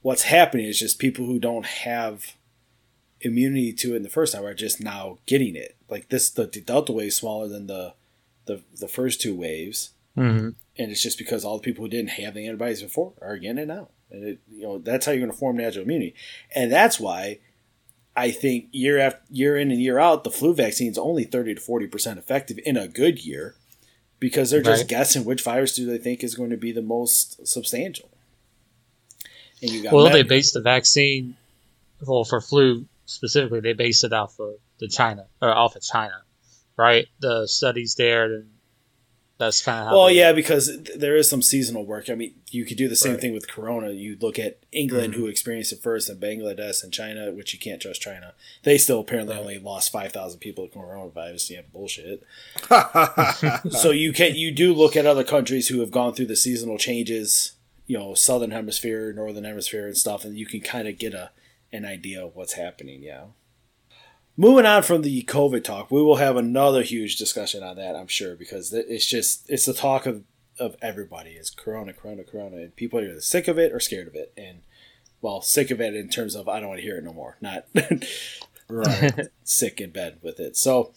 what's 0.02 0.24
happening 0.24 0.66
is 0.66 0.78
just 0.78 0.98
people 0.98 1.26
who 1.26 1.38
don't 1.38 1.66
have 1.66 2.34
immunity 3.20 3.72
to 3.72 3.94
it 3.94 3.96
in 3.96 4.02
the 4.02 4.08
first 4.08 4.34
time 4.34 4.44
are 4.44 4.54
just 4.54 4.82
now 4.82 5.18
getting 5.26 5.56
it. 5.56 5.76
Like 5.88 6.08
this, 6.08 6.30
the, 6.30 6.46
delta 6.46 6.92
wave 6.92 7.08
is 7.08 7.16
smaller 7.16 7.48
than 7.48 7.66
the 7.66 7.94
the 8.46 8.60
the 8.78 8.88
first 8.88 9.20
two 9.20 9.34
waves, 9.34 9.90
mm-hmm. 10.16 10.50
and 10.78 10.90
it's 10.90 11.02
just 11.02 11.18
because 11.18 11.44
all 11.44 11.56
the 11.56 11.62
people 11.62 11.84
who 11.84 11.90
didn't 11.90 12.10
have 12.10 12.34
the 12.34 12.46
antibodies 12.46 12.82
before 12.82 13.14
are 13.22 13.38
getting 13.38 13.58
it 13.58 13.68
now. 13.68 13.88
And 14.10 14.24
it, 14.24 14.38
you 14.52 14.62
know 14.62 14.78
that's 14.78 15.06
how 15.06 15.12
you're 15.12 15.20
going 15.20 15.32
to 15.32 15.36
form 15.36 15.56
natural 15.56 15.84
immunity, 15.84 16.14
and 16.54 16.70
that's 16.70 17.00
why 17.00 17.38
I 18.16 18.30
think 18.30 18.66
year 18.70 18.98
after 18.98 19.22
year 19.30 19.56
in 19.56 19.70
and 19.70 19.80
year 19.80 19.98
out, 19.98 20.24
the 20.24 20.30
flu 20.30 20.54
vaccine 20.54 20.90
is 20.90 20.98
only 20.98 21.24
thirty 21.24 21.54
to 21.54 21.60
forty 21.60 21.86
percent 21.86 22.18
effective 22.18 22.58
in 22.64 22.76
a 22.76 22.88
good 22.88 23.24
year, 23.24 23.54
because 24.20 24.50
they're 24.50 24.62
just 24.62 24.82
right. 24.82 24.88
guessing 24.88 25.24
which 25.24 25.42
virus 25.42 25.74
do 25.74 25.86
they 25.86 25.98
think 25.98 26.24
is 26.24 26.34
going 26.34 26.50
to 26.50 26.56
be 26.56 26.72
the 26.72 26.82
most 26.82 27.46
substantial. 27.46 28.08
And 29.60 29.70
you 29.70 29.82
got 29.82 29.92
well, 29.92 30.10
they 30.10 30.22
base 30.22 30.52
the 30.52 30.60
vaccine, 30.60 31.36
well, 32.06 32.24
for 32.24 32.40
flu 32.40 32.86
specifically, 33.06 33.60
they 33.60 33.72
base 33.72 34.04
it 34.04 34.12
off 34.12 34.38
of 34.40 34.54
the 34.78 34.88
China 34.88 35.26
or 35.40 35.50
off 35.50 35.76
of 35.76 35.82
China, 35.82 36.22
right? 36.76 37.06
The 37.20 37.46
studies 37.46 37.94
there, 37.94 38.24
and 38.24 38.50
That's 39.36 39.62
kind 39.64 39.80
of 39.80 39.86
how. 39.88 39.94
Well, 39.96 40.10
yeah, 40.10 40.32
because 40.32 40.68
th- 40.68 40.96
there 40.96 41.16
is 41.16 41.28
some 41.28 41.42
seasonal 41.42 41.84
work. 41.84 42.08
I 42.08 42.14
mean, 42.14 42.34
you 42.50 42.64
could 42.64 42.76
do 42.76 42.88
the 42.88 42.94
same 42.94 43.12
Right. 43.14 43.20
thing 43.20 43.32
with 43.34 43.48
Corona. 43.48 43.90
You 43.90 44.16
look 44.20 44.38
at 44.38 44.58
England, 44.70 45.14
Mm-hmm. 45.14 45.22
who 45.22 45.26
experienced 45.26 45.72
it 45.72 45.82
first, 45.82 46.08
and 46.08 46.20
Bangladesh 46.20 46.84
and 46.84 46.92
China, 46.92 47.32
which 47.32 47.52
you 47.52 47.58
can't 47.58 47.82
trust 47.82 48.00
China. 48.00 48.34
They 48.62 48.78
still 48.78 49.00
apparently 49.00 49.36
only 49.36 49.58
lost 49.58 49.90
five 49.90 50.12
thousand 50.12 50.38
people 50.38 50.68
to 50.68 50.78
coronavirus. 50.78 51.50
Yeah, 51.50 51.62
bullshit. 51.72 52.22
so 53.70 53.90
you 53.90 54.12
can 54.12 54.34
you 54.36 54.50
do 54.52 54.72
look 54.72 54.96
at 54.96 55.06
other 55.06 55.24
countries 55.24 55.68
who 55.68 55.80
have 55.80 55.90
gone 55.90 56.14
through 56.14 56.26
the 56.26 56.36
seasonal 56.36 56.78
changes. 56.78 57.52
You 57.86 57.98
know, 57.98 58.14
southern 58.14 58.50
hemisphere, 58.52 59.12
northern 59.12 59.44
hemisphere, 59.44 59.86
and 59.86 59.96
stuff, 59.96 60.24
and 60.24 60.38
you 60.38 60.46
can 60.46 60.60
kind 60.60 60.88
of 60.88 60.98
get 60.98 61.12
a 61.12 61.30
an 61.72 61.84
idea 61.84 62.24
of 62.24 62.34
what's 62.36 62.54
happening. 62.54 63.02
Yeah. 63.02 63.24
Moving 64.36 64.66
on 64.66 64.82
from 64.82 65.02
the 65.02 65.22
COVID 65.22 65.62
talk, 65.62 65.90
we 65.90 66.02
will 66.02 66.16
have 66.16 66.36
another 66.36 66.82
huge 66.82 67.16
discussion 67.16 67.62
on 67.62 67.76
that, 67.76 67.94
I'm 67.94 68.08
sure, 68.08 68.34
because 68.34 68.72
it's 68.72 69.06
just 69.06 69.48
it's 69.48 69.66
the 69.66 69.74
talk 69.74 70.06
of 70.06 70.24
of 70.58 70.76
everybody 70.82 71.30
is 71.30 71.50
Corona, 71.50 71.92
Corona, 71.92 72.24
Corona, 72.24 72.56
and 72.56 72.76
people 72.76 72.98
are 72.98 73.04
either 73.04 73.20
sick 73.20 73.48
of 73.48 73.58
it 73.58 73.72
or 73.72 73.78
scared 73.78 74.08
of 74.08 74.14
it, 74.14 74.32
and 74.36 74.62
well, 75.20 75.40
sick 75.40 75.70
of 75.70 75.80
it 75.80 75.94
in 75.94 76.08
terms 76.08 76.34
of 76.34 76.48
I 76.48 76.58
don't 76.58 76.68
want 76.68 76.78
to 76.78 76.84
hear 76.84 76.98
it 76.98 77.04
no 77.04 77.12
more, 77.12 77.36
not 77.40 77.66
sick 79.44 79.80
in 79.80 79.90
bed 79.90 80.18
with 80.20 80.40
it. 80.40 80.56
So, 80.56 80.92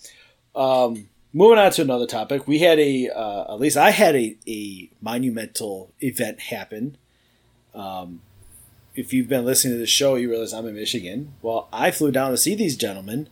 um, 0.56 1.10
moving 1.32 1.60
on 1.60 1.72
to 1.72 1.84
another 1.84 2.08
topic, 2.08 2.48
we 2.48 2.60
had 2.60 2.80
a 2.80 3.10
uh, 3.10 3.54
at 3.54 3.60
least 3.60 3.78
I 3.78 3.92
had 3.92 4.16
a, 4.16 4.36
a 4.48 4.90
monumental 5.00 5.94
event 6.00 6.40
happen. 6.40 6.98
Um, 7.76 8.22
if 8.98 9.14
you've 9.14 9.30
been 9.30 9.46
listening 9.46 9.76
to 9.76 9.80
the 9.80 9.86
show, 9.88 10.16
you 10.16 10.30
realize 10.30 10.54
I'm 10.54 10.68
in 10.68 10.76
Michigan. 10.76 11.34
Well, 11.42 11.68
I 11.72 11.92
flew 11.92 12.12
down 12.12 12.32
to 12.32 12.38
see 12.38 12.56
these 12.56 12.76
gentlemen 12.76 13.30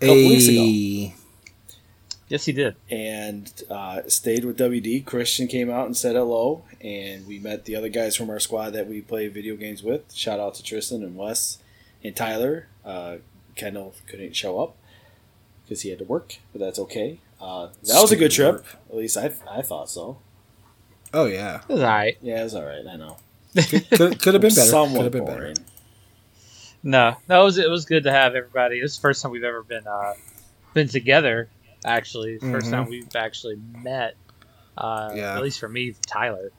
a 0.00 0.06
couple 0.06 0.28
weeks 0.28 0.48
ago 0.48 1.20
yes, 2.28 2.44
he 2.44 2.52
did. 2.52 2.76
and 2.90 3.52
uh, 3.70 4.02
stayed 4.08 4.44
with 4.44 4.58
WD. 4.58 5.04
Christian 5.04 5.46
came 5.46 5.70
out 5.70 5.86
and 5.86 5.96
said 5.96 6.16
hello, 6.16 6.64
and 6.80 7.26
we 7.26 7.38
met 7.38 7.64
the 7.64 7.76
other 7.76 7.88
guys 7.88 8.16
from 8.16 8.30
our 8.30 8.40
squad 8.40 8.70
that 8.70 8.88
we 8.88 9.00
play 9.00 9.28
video 9.28 9.56
games 9.56 9.82
with. 9.82 10.12
Shout 10.12 10.40
out 10.40 10.54
to 10.54 10.62
Tristan 10.62 11.02
and 11.02 11.16
Wes 11.16 11.58
and 12.02 12.14
Tyler. 12.14 12.66
Uh, 12.84 13.16
Kendall 13.56 13.94
couldn't 14.08 14.34
show 14.34 14.60
up 14.60 14.76
because 15.64 15.82
he 15.82 15.90
had 15.90 15.98
to 15.98 16.04
work, 16.04 16.38
but 16.52 16.60
that's 16.60 16.78
okay. 16.78 17.20
Uh, 17.40 17.68
that 17.84 18.00
was 18.00 18.12
a 18.12 18.16
good 18.16 18.30
trip. 18.30 18.56
work. 18.56 18.76
At 18.88 18.96
least 18.96 19.16
I, 19.16 19.32
I 19.50 19.62
thought 19.62 19.90
so. 19.90 20.18
Oh 21.12 21.26
yeah, 21.26 21.60
It 21.68 21.74
was 21.74 21.80
all 21.80 21.86
right. 21.86 22.16
Yeah, 22.20 22.40
it 22.40 22.44
was 22.44 22.54
all 22.54 22.64
right. 22.64 22.84
I 22.90 22.96
know. 22.96 23.18
Could, 23.54 23.90
could, 23.90 24.20
could 24.20 24.34
have 24.34 24.40
been 24.42 24.54
better. 24.54 24.70
Somewhat 24.70 24.96
Could 24.96 25.04
have 25.04 25.12
been 25.12 25.24
boring. 25.24 25.54
better. 25.54 25.66
No, 26.82 27.16
no, 27.28 27.40
it 27.40 27.44
was 27.44 27.58
it 27.58 27.70
was 27.70 27.84
good 27.86 28.04
to 28.04 28.12
have 28.12 28.34
everybody. 28.34 28.78
It 28.78 28.82
was 28.82 28.96
the 28.96 29.00
first 29.00 29.22
time 29.22 29.30
we've 29.30 29.44
ever 29.44 29.62
been 29.62 29.86
uh, 29.86 30.12
been 30.74 30.88
together. 30.88 31.48
Actually, 31.86 32.34
It's 32.34 32.44
the 32.44 32.50
1st 32.50 32.66
Mhm. 32.66 32.70
time 32.70 32.88
we've 32.88 33.16
actually 33.16 33.56
met. 33.82 34.16
Uh, 34.76 35.12
Yeah. 35.14 35.36
At 35.36 35.42
least 35.42 35.60
for 35.60 35.68
me, 35.68 35.94
Tyler. 36.06 36.50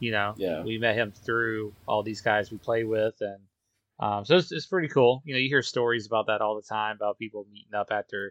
You 0.00 0.10
know, 0.12 0.34
Yeah. 0.36 0.62
we 0.62 0.78
met 0.78 0.96
him 0.96 1.12
through 1.12 1.72
all 1.86 2.02
these 2.02 2.20
guys 2.20 2.50
we 2.50 2.58
play 2.58 2.84
with, 2.84 3.14
and 3.20 3.38
um, 4.00 4.24
so 4.24 4.36
it's, 4.36 4.50
it's 4.52 4.66
pretty 4.66 4.88
cool. 4.88 5.22
You 5.24 5.34
know, 5.34 5.38
you 5.40 5.48
hear 5.48 5.62
stories 5.62 6.06
about 6.06 6.26
that 6.26 6.40
all 6.40 6.56
the 6.56 6.62
time 6.68 6.96
about 6.96 7.18
people 7.18 7.46
meeting 7.52 7.74
up 7.74 7.88
after 7.92 8.28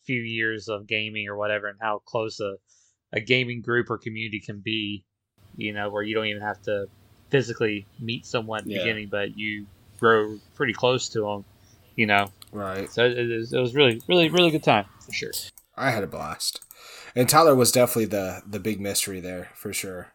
a 0.00 0.02
few 0.04 0.20
years 0.20 0.68
of 0.68 0.86
gaming 0.86 1.28
or 1.28 1.36
whatever, 1.36 1.68
and 1.68 1.78
how 1.80 2.00
close 2.04 2.38
a 2.40 2.56
a 3.12 3.20
gaming 3.20 3.60
group 3.62 3.88
or 3.90 3.98
community 3.98 4.40
can 4.40 4.60
be. 4.60 5.04
You 5.56 5.72
know, 5.72 5.88
where 5.90 6.02
you 6.02 6.14
don't 6.14 6.26
even 6.26 6.42
have 6.42 6.60
to 6.62 6.88
physically 7.30 7.86
meet 8.00 8.26
someone 8.26 8.60
at 8.60 8.64
the 8.66 8.72
Yeah. 8.72 8.78
beginning, 8.78 9.08
but 9.08 9.36
you 9.36 9.66
grow 9.98 10.38
pretty 10.54 10.72
close 10.72 11.08
to 11.10 11.20
them. 11.20 11.44
You 11.96 12.06
know, 12.06 12.26
Right. 12.52 12.90
so 12.90 13.04
it, 13.06 13.18
it, 13.18 13.38
was, 13.38 13.52
it 13.54 13.58
was 13.58 13.74
really, 13.74 14.02
really, 14.06 14.28
really 14.28 14.50
good 14.50 14.62
time 14.62 14.84
for 15.00 15.12
sure. 15.12 15.30
I 15.76 15.90
had 15.90 16.02
a 16.04 16.06
blast. 16.06 16.60
And 17.14 17.26
Tyler 17.28 17.54
was 17.54 17.72
definitely 17.72 18.04
the 18.06 18.42
the 18.46 18.60
big 18.60 18.78
mystery 18.80 19.20
there 19.20 19.48
for 19.54 19.72
sure. 19.72 20.12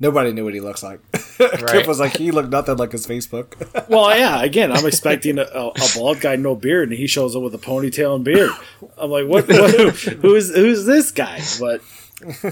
Nobody 0.00 0.32
knew 0.32 0.44
what 0.44 0.54
he 0.54 0.60
looks 0.60 0.82
like. 0.82 1.00
Kip 1.38 1.86
was 1.86 2.00
like, 2.00 2.16
he 2.16 2.32
looked 2.32 2.50
nothing 2.50 2.76
like 2.76 2.90
his 2.92 3.06
Facebook. 3.06 3.54
Well, 3.88 4.16
yeah. 4.16 4.42
Again, 4.42 4.72
I'm 4.72 4.86
expecting 4.86 5.38
a, 5.38 5.42
a, 5.42 5.68
a 5.68 5.88
bald 5.94 6.20
guy, 6.20 6.34
no 6.36 6.56
beard, 6.56 6.88
and 6.88 6.98
he 6.98 7.06
shows 7.06 7.36
up 7.36 7.42
with 7.42 7.54
a 7.54 7.58
ponytail 7.58 8.16
and 8.16 8.24
beard. 8.24 8.50
I'm 8.98 9.10
like, 9.10 9.26
what? 9.28 9.46
what 9.48 9.70
who's 10.22 10.52
who's 10.54 10.84
this 10.86 11.10
guy? 11.12 11.40
But 11.60 11.82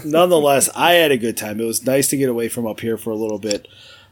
nonetheless, 0.05 0.69
I 0.75 0.93
had 0.93 1.11
a 1.11 1.17
good 1.17 1.37
time. 1.37 1.59
It 1.59 1.65
was 1.65 1.85
nice 1.85 2.07
to 2.09 2.17
get 2.17 2.29
away 2.29 2.49
from 2.49 2.65
up 2.67 2.79
here 2.79 2.97
for 2.97 3.11
a 3.11 3.15
little 3.15 3.39
bit. 3.39 3.67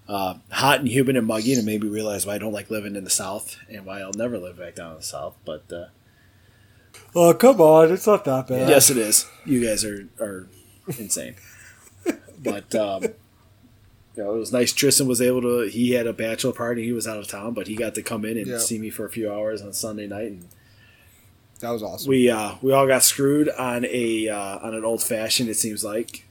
Uh, 0.08 0.36
hot 0.52 0.80
and 0.80 0.88
humid 0.90 1.16
and 1.16 1.28
muggy, 1.28 1.54
and 1.54 1.62
it 1.62 1.66
made 1.66 1.84
me 1.84 1.90
realize 1.90 2.26
why 2.26 2.34
I 2.34 2.38
don't 2.40 2.52
like 2.54 2.72
living 2.72 2.96
in 2.96 3.04
the 3.04 3.10
South 3.12 3.58
and 3.70 3.86
why 3.86 4.00
I'll 4.02 4.14
never 4.14 4.38
live 4.40 4.58
back 4.58 4.76
down 4.76 4.92
in 4.92 4.98
the 4.98 5.04
South. 5.04 5.36
But 5.46 5.72
uh, 5.72 5.86
oh, 7.16 7.34
come 7.36 7.62
on. 7.62 7.92
It's 7.94 8.08
not 8.08 8.26
that 8.26 8.48
bad. 8.48 8.68
yes, 8.70 8.90
it 8.90 8.98
is. 8.98 9.28
You 9.46 9.64
guys 9.64 9.86
are 9.86 10.08
are 10.20 10.48
insane. 10.98 11.36
but 12.44 12.74
um, 12.74 13.04
you 13.04 14.24
know, 14.24 14.34
it 14.34 14.40
was 14.40 14.52
nice. 14.52 14.74
Tristan 14.74 15.08
was 15.08 15.22
able 15.22 15.42
to. 15.42 15.70
He 15.70 15.92
had 15.92 16.08
a 16.08 16.14
bachelor 16.14 16.54
party. 16.54 16.84
He 16.86 16.92
was 16.92 17.08
out 17.08 17.18
of 17.18 17.28
town, 17.28 17.54
but 17.54 17.68
he 17.68 17.76
got 17.76 17.94
to 17.96 18.02
come 18.02 18.26
in 18.26 18.38
and 18.38 18.48
Yeah. 18.48 18.58
see 18.58 18.80
me 18.80 18.90
for 18.90 19.06
a 19.06 19.10
few 19.12 19.32
hours 19.32 19.62
on 19.62 19.74
Sunday 19.74 20.08
night, 20.08 20.32
and 20.32 20.48
That 21.60 21.72
was 21.72 21.84
awesome. 21.84 22.10
we 22.10 22.30
uh, 22.30 22.56
we 22.62 22.72
all 22.72 22.88
got 22.88 23.04
screwed 23.04 23.50
on 23.50 23.86
a 23.86 24.30
uh, 24.30 24.60
on 24.60 24.74
an 24.74 24.86
old 24.86 25.04
fashioned. 25.04 25.50
It 25.50 25.56
seems 25.56 25.84
like. 25.84 26.26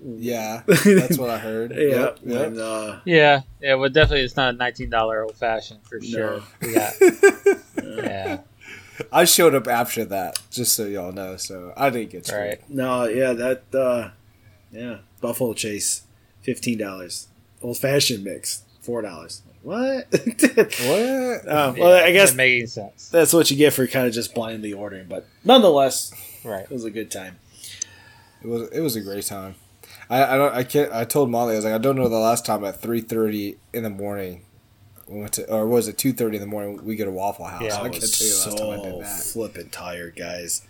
yeah, 0.00 0.62
that's 0.66 1.18
what 1.18 1.30
I 1.30 1.38
heard. 1.38 1.72
Yeah. 1.72 1.78
Yep, 1.78 2.18
yep. 2.24 2.46
And, 2.48 2.58
uh, 2.58 3.00
Yeah, 3.04 3.42
yeah. 3.60 3.74
Well, 3.74 3.90
definitely, 3.90 4.24
it's 4.24 4.36
not 4.36 4.54
a 4.54 4.56
nineteen 4.56 4.90
dollar 4.90 5.24
old 5.24 5.34
fashioned 5.36 5.80
for 5.86 6.00
sure. 6.00 6.38
No. 6.38 6.42
We 6.62 6.74
got, 6.74 6.92
yeah, 7.84 8.40
I 9.12 9.24
showed 9.24 9.54
up 9.54 9.66
after 9.68 10.04
that, 10.06 10.40
just 10.50 10.74
so 10.74 10.84
y'all 10.86 11.12
know. 11.12 11.36
So 11.36 11.72
I 11.76 11.90
didn't 11.90 12.10
get 12.10 12.26
screwed. 12.26 12.40
right. 12.40 12.70
no, 12.70 13.04
yeah, 13.04 13.32
that 13.34 13.74
uh, 13.74 14.10
yeah, 14.72 14.98
Buffalo 15.20 15.52
Trace, 15.54 16.02
fifteen 16.42 16.78
dollars. 16.78 17.28
Old 17.62 17.78
fashioned 17.78 18.22
mix, 18.24 18.62
four 18.80 19.02
dollars. 19.02 19.42
What? 19.66 20.06
What? 20.12 21.48
Uh, 21.48 21.74
well, 21.76 22.04
I 22.04 22.12
guess 22.12 22.32
it 22.32 22.36
making 22.36 22.68
sense. 22.68 23.08
that's 23.08 23.32
what 23.32 23.50
you 23.50 23.56
get 23.56 23.72
for 23.72 23.86
kind 23.88 24.06
of 24.06 24.12
just 24.12 24.32
blindly 24.34 24.72
ordering. 24.72 25.08
But 25.08 25.26
nonetheless, 25.44 26.12
Right. 26.44 26.62
it 26.62 26.70
was 26.70 26.84
a 26.84 26.90
good 26.90 27.10
time. 27.10 27.38
It 28.44 28.46
was 28.48 28.68
it 28.70 28.80
was 28.80 28.94
a 28.94 29.00
great 29.00 29.24
time. 29.24 29.56
I 30.08 30.22
I 30.24 30.36
don't 30.36 30.54
I 30.54 30.62
can't 30.62 30.92
I 30.92 31.04
told 31.04 31.30
Molly 31.30 31.54
I 31.54 31.56
was 31.56 31.64
like 31.64 31.74
I 31.74 31.78
don't 31.78 31.96
know 31.96 32.08
the 32.08 32.16
last 32.16 32.46
time 32.46 32.64
at 32.64 32.80
three 32.80 33.00
thirty 33.00 33.56
in 33.72 33.82
the 33.82 33.90
morning 33.90 34.42
we 35.08 35.18
went 35.20 35.32
to 35.32 35.50
or 35.52 35.66
was 35.66 35.88
it 35.88 35.98
two 35.98 36.12
thirty 36.12 36.36
in 36.36 36.40
the 36.42 36.46
morning 36.46 36.84
we 36.84 36.94
get 36.94 37.08
a 37.08 37.10
Waffle 37.10 37.46
House. 37.46 37.62
Yeah, 37.62 37.74
I 37.76 37.86
I 37.86 37.88
can't 37.88 38.02
was 38.02 38.16
tell 38.16 38.26
you 38.28 38.34
the 38.34 38.38
last 38.38 38.58
time 38.58 38.70
I 38.70 38.76
so 38.76 38.82
did 38.92 39.00
that. 39.04 39.22
flipping 39.32 39.70
tired, 39.70 40.14
guys. 40.16 40.62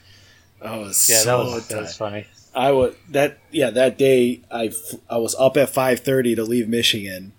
I 0.63 0.79
was 0.79 1.07
Yeah, 1.11 1.19
so 1.19 1.25
that 1.45 1.45
was 1.55 1.69
that 1.69 1.75
tired. 1.75 1.83
was 1.83 1.97
funny. 1.97 2.27
I 2.55 2.71
was 2.73 2.95
that 3.11 3.39
yeah 3.51 3.69
that 3.69 3.99
day 3.99 4.41
I 4.51 4.73
I 5.11 5.19
was 5.19 5.35
up 5.35 5.59
at 5.59 5.69
five 5.69 6.01
thirty 6.01 6.35
to 6.35 6.43
leave 6.45 6.67
Michigan 6.67 7.33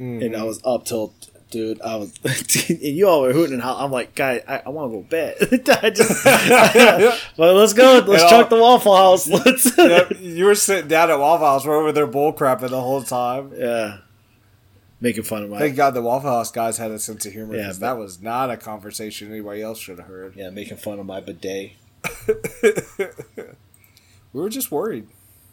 Mhm. 0.00 0.24
and 0.24 0.36
I 0.36 0.42
was 0.44 0.60
up 0.64 0.84
till 0.86 1.12
dude 1.50 1.80
I 1.82 1.96
was 1.96 2.12
and 2.70 2.80
you 2.80 3.08
all 3.08 3.22
were 3.22 3.32
hooting 3.32 3.54
and 3.54 3.62
hollering. 3.62 3.84
I'm 3.86 3.90
like 3.92 4.14
guy 4.14 4.40
I, 4.48 4.62
I 4.66 4.68
want 4.70 4.92
to 4.92 4.98
go 4.98 5.02
bed 5.02 5.36
I 5.82 5.90
just 5.90 6.24
well 7.36 7.54
let's 7.54 7.72
go 7.72 8.02
let's 8.06 8.22
And 8.22 8.30
chuck 8.30 8.50
all- 8.52 8.56
the 8.58 8.62
Waffle 8.62 8.96
House 8.96 9.28
let's 9.28 9.76
Yep, 9.76 10.12
you 10.20 10.44
were 10.44 10.54
sitting 10.54 10.88
down 10.88 11.10
at 11.10 11.18
Waffle 11.18 11.46
House. 11.46 11.66
We're 11.66 11.76
over 11.76 11.92
there 11.92 12.06
bull 12.06 12.32
crapping 12.32 12.70
the 12.70 12.80
whole 12.80 13.02
time. 13.02 13.52
yeah 13.56 13.98
making 15.02 15.22
fun 15.24 15.42
of 15.42 15.50
my 15.50 15.58
Thank 15.58 15.76
God 15.76 15.90
the 15.94 16.02
Waffle 16.02 16.30
House 16.30 16.50
guys 16.52 16.76
had 16.78 16.90
a 16.92 16.98
sense 16.98 17.26
of 17.26 17.32
humor 17.32 17.56
Yeah, 17.56 17.68
but- 17.68 17.80
that 17.80 17.98
was 17.98 18.22
not 18.22 18.48
a 18.50 18.56
conversation 18.56 19.30
anybody 19.30 19.60
else 19.62 19.78
should 19.80 19.98
have 19.98 20.06
heard. 20.08 20.36
yeah 20.36 20.50
making 20.50 20.76
fun 20.76 20.98
of 21.00 21.06
my 21.06 21.20
bidet 21.20 21.72
we 24.32 24.40
were 24.40 24.48
just 24.48 24.70
worried. 24.70 25.06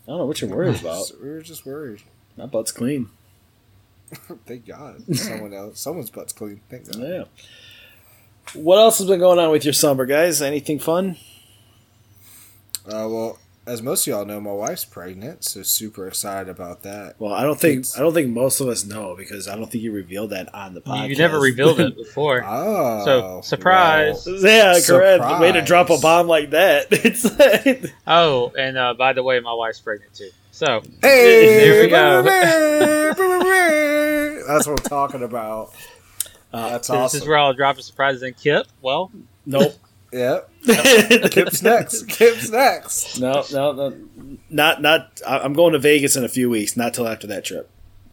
I 0.08 0.12
don't 0.12 0.20
know 0.20 0.25
what 0.25 0.39
you're 0.42 0.50
worried 0.50 0.80
about 0.80 1.12
We 1.22 1.30
were 1.30 1.42
just 1.42 1.66
worried. 1.66 2.01
my 2.38 2.46
butt's 2.46 2.72
clean 2.72 3.10
Thank 4.46 4.66
God. 4.68 5.02
Someone 5.16 5.54
else, 5.54 5.80
someone's 5.80 6.10
butt's 6.10 6.34
clean. 6.34 6.62
Thank 6.70 6.92
God. 6.92 7.02
yeah 7.02 7.24
what 8.54 8.78
else 8.78 8.98
has 9.00 9.08
been 9.08 9.20
going 9.20 9.38
on 9.38 9.52
with 9.52 9.66
your 9.66 9.74
summer 9.74 10.06
guys 10.06 10.42
anything 10.42 10.80
fun 10.80 11.18
Uh, 12.86 13.06
well, 13.10 13.40
as 13.66 13.82
most 13.82 14.08
of 14.08 14.12
y'all 14.12 14.24
know, 14.26 14.40
my 14.40 14.54
wife's 14.54 14.86
pregnant, 14.86 15.44
so 15.44 15.62
super 15.62 16.08
excited 16.08 16.50
about 16.50 16.84
that. 16.84 17.16
well 17.20 17.34
I 17.34 17.44
don't 17.44 17.60
think 17.60 17.80
It's- 17.80 17.98
I 17.98 18.00
don't 18.00 18.14
think 18.14 18.30
most 18.30 18.62
of 18.62 18.70
us 18.70 18.86
know 18.86 19.16
because 19.18 19.50
I 19.50 19.58
don't 19.58 19.70
think 19.70 19.84
you 19.84 19.92
revealed 19.92 20.30
that 20.30 20.54
on 20.56 20.74
the 20.74 20.80
podcast 20.80 21.10
You 21.10 21.16
never 21.18 21.40
revealed 21.42 21.82
it 21.82 21.98
before. 22.04 22.42
Oh, 22.48 23.04
So, 23.04 23.42
surprise. 23.44 24.26
Yeah, 24.26 24.80
correct. 24.86 25.22
The 25.28 25.38
way 25.42 25.52
to 25.52 25.62
drop 25.62 25.90
a 25.90 25.98
bomb 25.98 26.28
like 26.28 26.52
that. 26.52 26.88
It's 26.92 27.26
like, 27.38 27.92
Oh, 28.08 28.54
and 28.58 28.78
uh, 28.78 28.94
by 28.94 29.12
the 29.12 29.24
way, 29.24 29.42
my 29.42 29.52
wife's 29.54 29.82
pregnant 29.82 30.14
too. 30.14 30.30
So 30.58 30.82
Hey, 31.04 31.70
There 31.70 31.84
we 31.84 31.88
go. 31.88 32.24
That's 34.48 34.66
what 34.68 34.80
I'm 34.80 34.86
talking 34.90 35.22
about. 35.22 35.72
uh, 36.52 36.70
That's 36.70 36.90
awesome 36.90 37.04
this 37.04 37.14
is 37.22 37.28
where 37.28 37.38
I'll 37.38 37.54
drop 37.54 37.78
a 37.78 37.84
surprise. 37.84 38.24
And 38.24 38.36
Kip, 38.36 38.66
well, 38.82 39.12
nope. 39.46 39.74
Yep. 40.12 40.50
no, 40.66 40.74
Kip's 41.30 41.62
next. 41.62 42.08
Kip's 42.08 42.50
next. 42.50 43.20
no, 43.20 43.46
no, 43.52 43.96
not 44.50 44.82
not. 44.82 45.22
I- 45.28 45.40
I'm 45.42 45.54
going 45.54 45.74
to 45.74 45.80
Vegas 45.80 46.16
in 46.16 46.24
a 46.24 46.30
few 46.30 46.50
weeks. 46.50 46.76
Not 46.76 46.96
till 46.96 47.08
after 47.08 47.28
that 47.28 47.46
trip. 47.46 47.70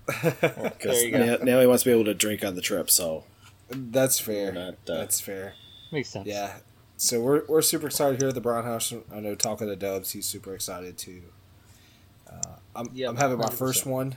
Because 0.42 1.02
now, 1.12 1.36
now 1.42 1.60
he 1.60 1.66
wants 1.66 1.82
to 1.84 1.88
be 1.88 1.94
able 1.94 2.04
to 2.04 2.12
drink 2.14 2.44
on 2.44 2.56
the 2.56 2.60
trip. 2.60 2.90
So 2.90 3.24
That's 3.70 4.20
fair. 4.20 4.52
Not, 4.52 4.74
uh, 4.86 4.98
That's 4.98 5.18
fair. 5.18 5.54
Makes 5.90 6.10
sense. 6.10 6.26
Yeah. 6.26 6.56
so 6.98 7.22
we're, 7.22 7.46
we're 7.46 7.62
super 7.62 7.86
excited 7.86 8.20
here 8.20 8.28
at 8.28 8.34
the 8.34 8.42
Brown 8.42 8.64
House. 8.64 8.92
I 9.10 9.20
know 9.20 9.34
talking 9.34 9.66
to 9.68 9.76
Dubs, 9.76 10.10
he's 10.10 10.26
super 10.26 10.54
excited 10.54 10.98
too. 10.98 11.22
I'm, 12.76 12.88
Yep, 12.92 13.10
I'm 13.10 13.16
having 13.16 13.38
my 13.38 13.46
100%. 13.46 13.52
first 13.54 13.86
one, 13.86 14.16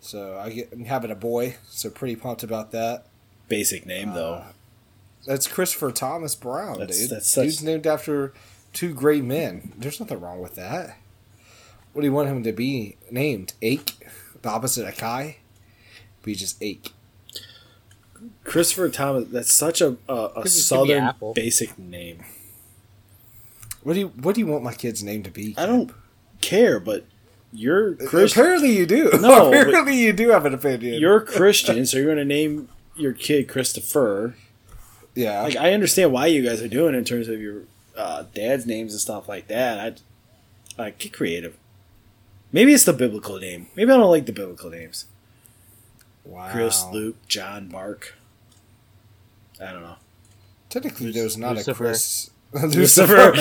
so 0.00 0.38
I 0.38 0.50
get 0.50 0.72
I'm 0.72 0.84
having 0.84 1.10
a 1.10 1.14
boy, 1.16 1.56
so 1.68 1.90
pretty 1.90 2.16
pumped 2.16 2.42
about 2.42 2.70
that. 2.72 3.06
Basic 3.48 3.86
name 3.86 4.12
though. 4.14 4.34
Uh, 4.34 4.44
That's 5.26 5.46
Christopher 5.48 5.90
Thomas 5.92 6.34
Brown, 6.34 6.78
That's- 6.78 6.98
dude. 6.98 7.10
that's 7.10 7.28
such- 7.28 7.44
Dude's 7.46 7.62
named 7.62 7.86
after 7.86 8.32
two 8.72 8.92
great 8.94 9.24
men. 9.24 9.72
There's 9.76 9.98
nothing 10.00 10.20
wrong 10.20 10.40
with 10.40 10.54
that. 10.56 10.96
What 11.92 12.02
do 12.02 12.06
you 12.06 12.12
want 12.12 12.28
him 12.28 12.42
to 12.44 12.52
be 12.52 12.96
named? 13.10 13.54
Ake, 13.62 14.06
the 14.42 14.48
opposite 14.50 14.86
of 14.86 14.96
Kai. 14.96 15.38
Be 16.22 16.34
just 16.34 16.62
Ake. 16.62 16.90
Christopher 18.44 18.88
Thomas. 18.88 19.28
That's 19.30 19.52
such 19.52 19.80
a 19.80 19.96
a, 20.08 20.12
a 20.14 20.28
Could 20.28 20.34
be- 20.34 20.40
could 20.40 20.44
be 20.44 20.48
southern 20.50 21.14
basic 21.34 21.78
name. 21.78 22.24
What 23.82 23.94
do 23.94 24.00
you 24.00 24.08
What 24.08 24.34
do 24.34 24.40
you 24.40 24.46
want 24.46 24.62
my 24.64 24.74
kid's 24.74 25.02
name 25.02 25.22
to 25.24 25.30
be? 25.30 25.54
I 25.56 25.66
don't 25.66 25.92
care, 26.40 26.78
but 26.80 27.04
you're 27.56 27.94
Christian. 27.94 28.40
Apparently 28.42 28.76
you 28.76 28.86
do. 28.86 29.10
No, 29.20 29.48
apparently 29.52 29.96
you 29.96 30.12
do 30.12 30.30
have 30.30 30.44
an 30.46 30.54
opinion. 30.54 31.00
You're 31.00 31.20
Christian, 31.38 31.86
so 31.86 31.96
you're 31.96 32.06
going 32.06 32.18
to 32.18 32.24
name 32.24 32.68
your 32.96 33.12
kid 33.12 33.48
Christopher. 33.48 34.34
yeah. 35.14 35.42
Like 35.42 35.56
I 35.56 35.72
understand 35.72 36.12
why 36.12 36.26
you 36.26 36.42
guys 36.42 36.62
are 36.62 36.68
doing 36.68 36.94
it 36.94 36.98
in 36.98 37.04
terms 37.04 37.28
of 37.28 37.40
your 37.40 37.62
uh, 37.96 38.24
dad's 38.34 38.66
names 38.66 38.92
and 38.92 39.00
stuff 39.00 39.28
like 39.28 39.48
that. 39.48 40.00
I 40.78 40.82
like 40.82 40.98
get 40.98 41.12
creative. 41.12 41.56
Maybe 42.52 42.72
it's 42.72 42.84
the 42.84 42.92
biblical 42.92 43.38
name. 43.38 43.66
Maybe 43.74 43.90
I 43.92 43.96
don't 43.96 44.10
like 44.10 44.26
the 44.26 44.32
biblical 44.32 44.70
names. 44.70 45.06
wow. 46.24 46.50
Chris, 46.52 46.84
Luke, 46.92 47.16
John, 47.28 47.68
Mark. 47.70 48.14
I 49.60 49.72
don't 49.72 49.82
know. 49.82 49.96
Technically, 50.68 51.10
there's 51.12 51.36
not 51.36 51.56
Lucifer. 51.56 51.72
a 51.72 51.74
Chris. 51.88 52.30
Lucifer. 52.52 53.32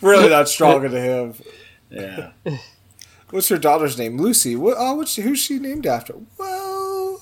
really 0.00 0.28
not 0.28 0.48
strong 0.48 0.84
into 0.84 1.00
him. 1.00 1.34
yeah. 1.90 2.30
What's 3.30 3.50
your 3.50 3.58
daughter's 3.58 3.98
name? 3.98 4.16
Lucy. 4.18 4.54
What? 4.54 4.76
Oh, 4.78 4.94
what's 4.94 5.16
who's 5.16 5.40
she 5.40 5.58
named 5.58 5.86
after? 5.86 6.14
Well, 6.38 7.20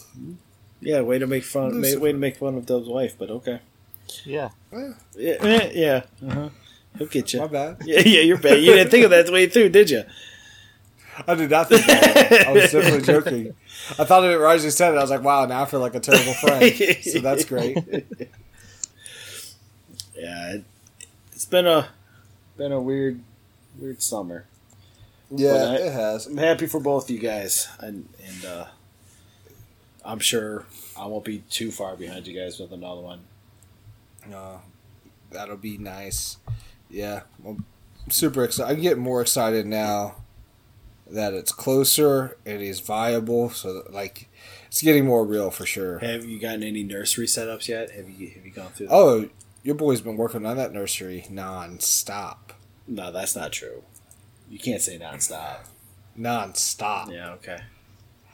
Yeah, 0.81 1.01
way 1.01 1.19
to 1.19 1.27
make 1.27 1.45
fun. 1.45 1.69
Way, 1.69 1.73
Lucifer. 1.79 2.01
way 2.01 2.13
to 2.13 2.19
make 2.19 2.37
fun 2.37 2.57
of 2.57 2.67
Dub's 2.67 2.89
wife, 2.89 3.15
but 3.19 3.31
okay. 3.31 3.61
Yeah. 4.25 4.51
eh, 4.73 4.93
Yeah, 5.17 5.35
eh, 5.41 5.71
yeah. 5.73 6.03
Uh-huh. 6.29 6.49
He'll 6.99 7.07
get 7.07 7.33
you. 7.33 7.39
my 7.41 7.47
you. 7.47 7.51
bad. 7.53 7.77
Yeah, 7.87 8.01
yeah, 8.05 8.21
you're 8.21 8.37
bad. 8.37 8.63
You 8.63 8.75
didn't 8.75 8.91
think 8.91 9.05
of 9.05 9.11
that 9.11 9.25
the 9.27 9.33
way 9.33 9.47
through, 9.49 9.71
did 9.71 9.89
you? 9.89 10.03
I 11.27 11.35
did 11.35 11.51
not 11.51 11.69
think 11.71 11.87
that. 11.87 12.47
I 12.49 12.53
was 12.53 12.73
definitely 12.73 13.03
joking. 13.03 13.55
I 13.99 14.05
thought 14.05 14.25
of 14.25 14.31
it 14.31 14.37
right 14.37 14.57
as 14.57 14.65
you 14.65 14.71
said 14.71 14.93
it. 14.93 14.99
I 14.99 15.03
was 15.03 15.11
like, 15.11 15.23
wow, 15.23 15.47
now 15.47 15.63
I 15.63 15.65
feel 15.65 15.81
like 15.81 15.95
a 15.95 16.01
terrible 16.01 16.35
friend. 16.35 16.75
So 17.03 17.21
that's 17.21 17.45
great. 17.47 17.79
Yeah, 20.23 20.53
it, 20.55 20.65
it's 21.33 21.47
been 21.47 21.67
a 21.67 21.89
been 22.57 22.71
a 22.73 22.81
weird 22.81 23.21
weird 23.79 24.01
summer. 24.03 24.47
Yeah, 25.31 25.53
I- 25.71 25.75
it 25.77 25.93
has. 25.93 26.27
I'm 26.27 26.37
happy 26.37 26.67
for 26.67 26.79
both 26.81 27.05
of 27.05 27.11
you 27.11 27.19
guys, 27.19 27.69
and 27.81 28.09
and 28.25 28.45
uh, 28.45 28.67
I'm 30.05 30.19
sure 30.21 30.67
I 30.97 31.07
won't 31.07 31.25
be 31.25 31.39
too 31.51 31.71
far 31.71 31.97
behind 31.97 32.27
you 32.27 32.39
guys 32.41 32.59
with 32.61 32.73
another 32.73 33.01
one. 33.01 33.21
Uh, 34.33 34.59
that'll 35.31 35.57
be 35.57 35.79
nice. 35.79 36.37
Yeah, 36.91 37.23
I'm 37.47 37.65
super 38.09 38.45
excited. 38.45 38.73
I'm 38.77 38.81
getting 38.83 39.03
more 39.03 39.23
excited 39.23 39.67
now 39.67 40.17
that 41.11 41.35
it's 41.35 41.51
closer. 41.53 42.37
It 42.45 42.61
is 42.63 42.81
viable. 42.81 43.51
So 43.51 43.75
that, 43.75 43.93
like, 43.93 44.29
it's 44.69 44.83
getting 44.83 45.07
more 45.07 45.25
real 45.25 45.51
for 45.51 45.67
sure. 45.67 45.99
Have 45.99 46.25
you 46.25 46.39
gotten 46.39 46.63
any 46.63 46.83
nursery 46.85 47.27
setups 47.27 47.67
yet? 47.69 47.91
Have 47.93 48.09
you 48.11 48.29
have 48.29 48.45
you 48.47 48.53
gone 48.53 48.71
through? 48.73 48.87
That? 48.89 48.95
Oh, 48.95 49.29
your 49.63 49.75
boy's 49.75 50.01
been 50.01 50.17
working 50.17 50.45
on 50.47 50.57
that 50.57 50.73
nursery 50.73 51.27
non-stop. 51.31 52.53
no, 52.87 53.11
that's 53.13 53.37
not 53.37 53.53
true. 53.53 53.83
You 54.51 54.59
can't 54.59 54.81
say 54.83 54.99
nonstop. 54.99 55.67
Non-stop. 56.17 57.11
Yeah, 57.11 57.31
okay. 57.33 57.59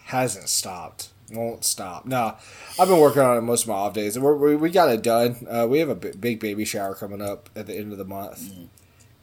Hasn't 0.04 0.48
stopped. 0.48 1.10
Won't 1.30 1.64
stop. 1.64 2.06
No, 2.06 2.36
I've 2.80 2.88
been 2.88 2.98
working 3.00 3.20
on 3.22 3.36
it 3.36 3.42
most 3.42 3.62
of 3.62 3.68
my 3.68 3.74
off 3.74 3.92
days. 3.92 4.16
and 4.16 4.24
We're, 4.24 4.34
we 4.34 4.56
we 4.56 4.70
got 4.70 4.88
it 4.88 5.02
done. 5.02 5.46
Uh, 5.48 5.66
we 5.68 5.78
have 5.78 5.90
a 5.90 5.94
big 5.94 6.40
baby 6.40 6.64
shower 6.64 6.94
coming 6.94 7.20
up 7.20 7.50
at 7.54 7.66
the 7.66 7.74
end 7.76 7.92
of 7.92 7.98
the 7.98 8.04
month, 8.06 8.40
Mhm. 8.50 8.68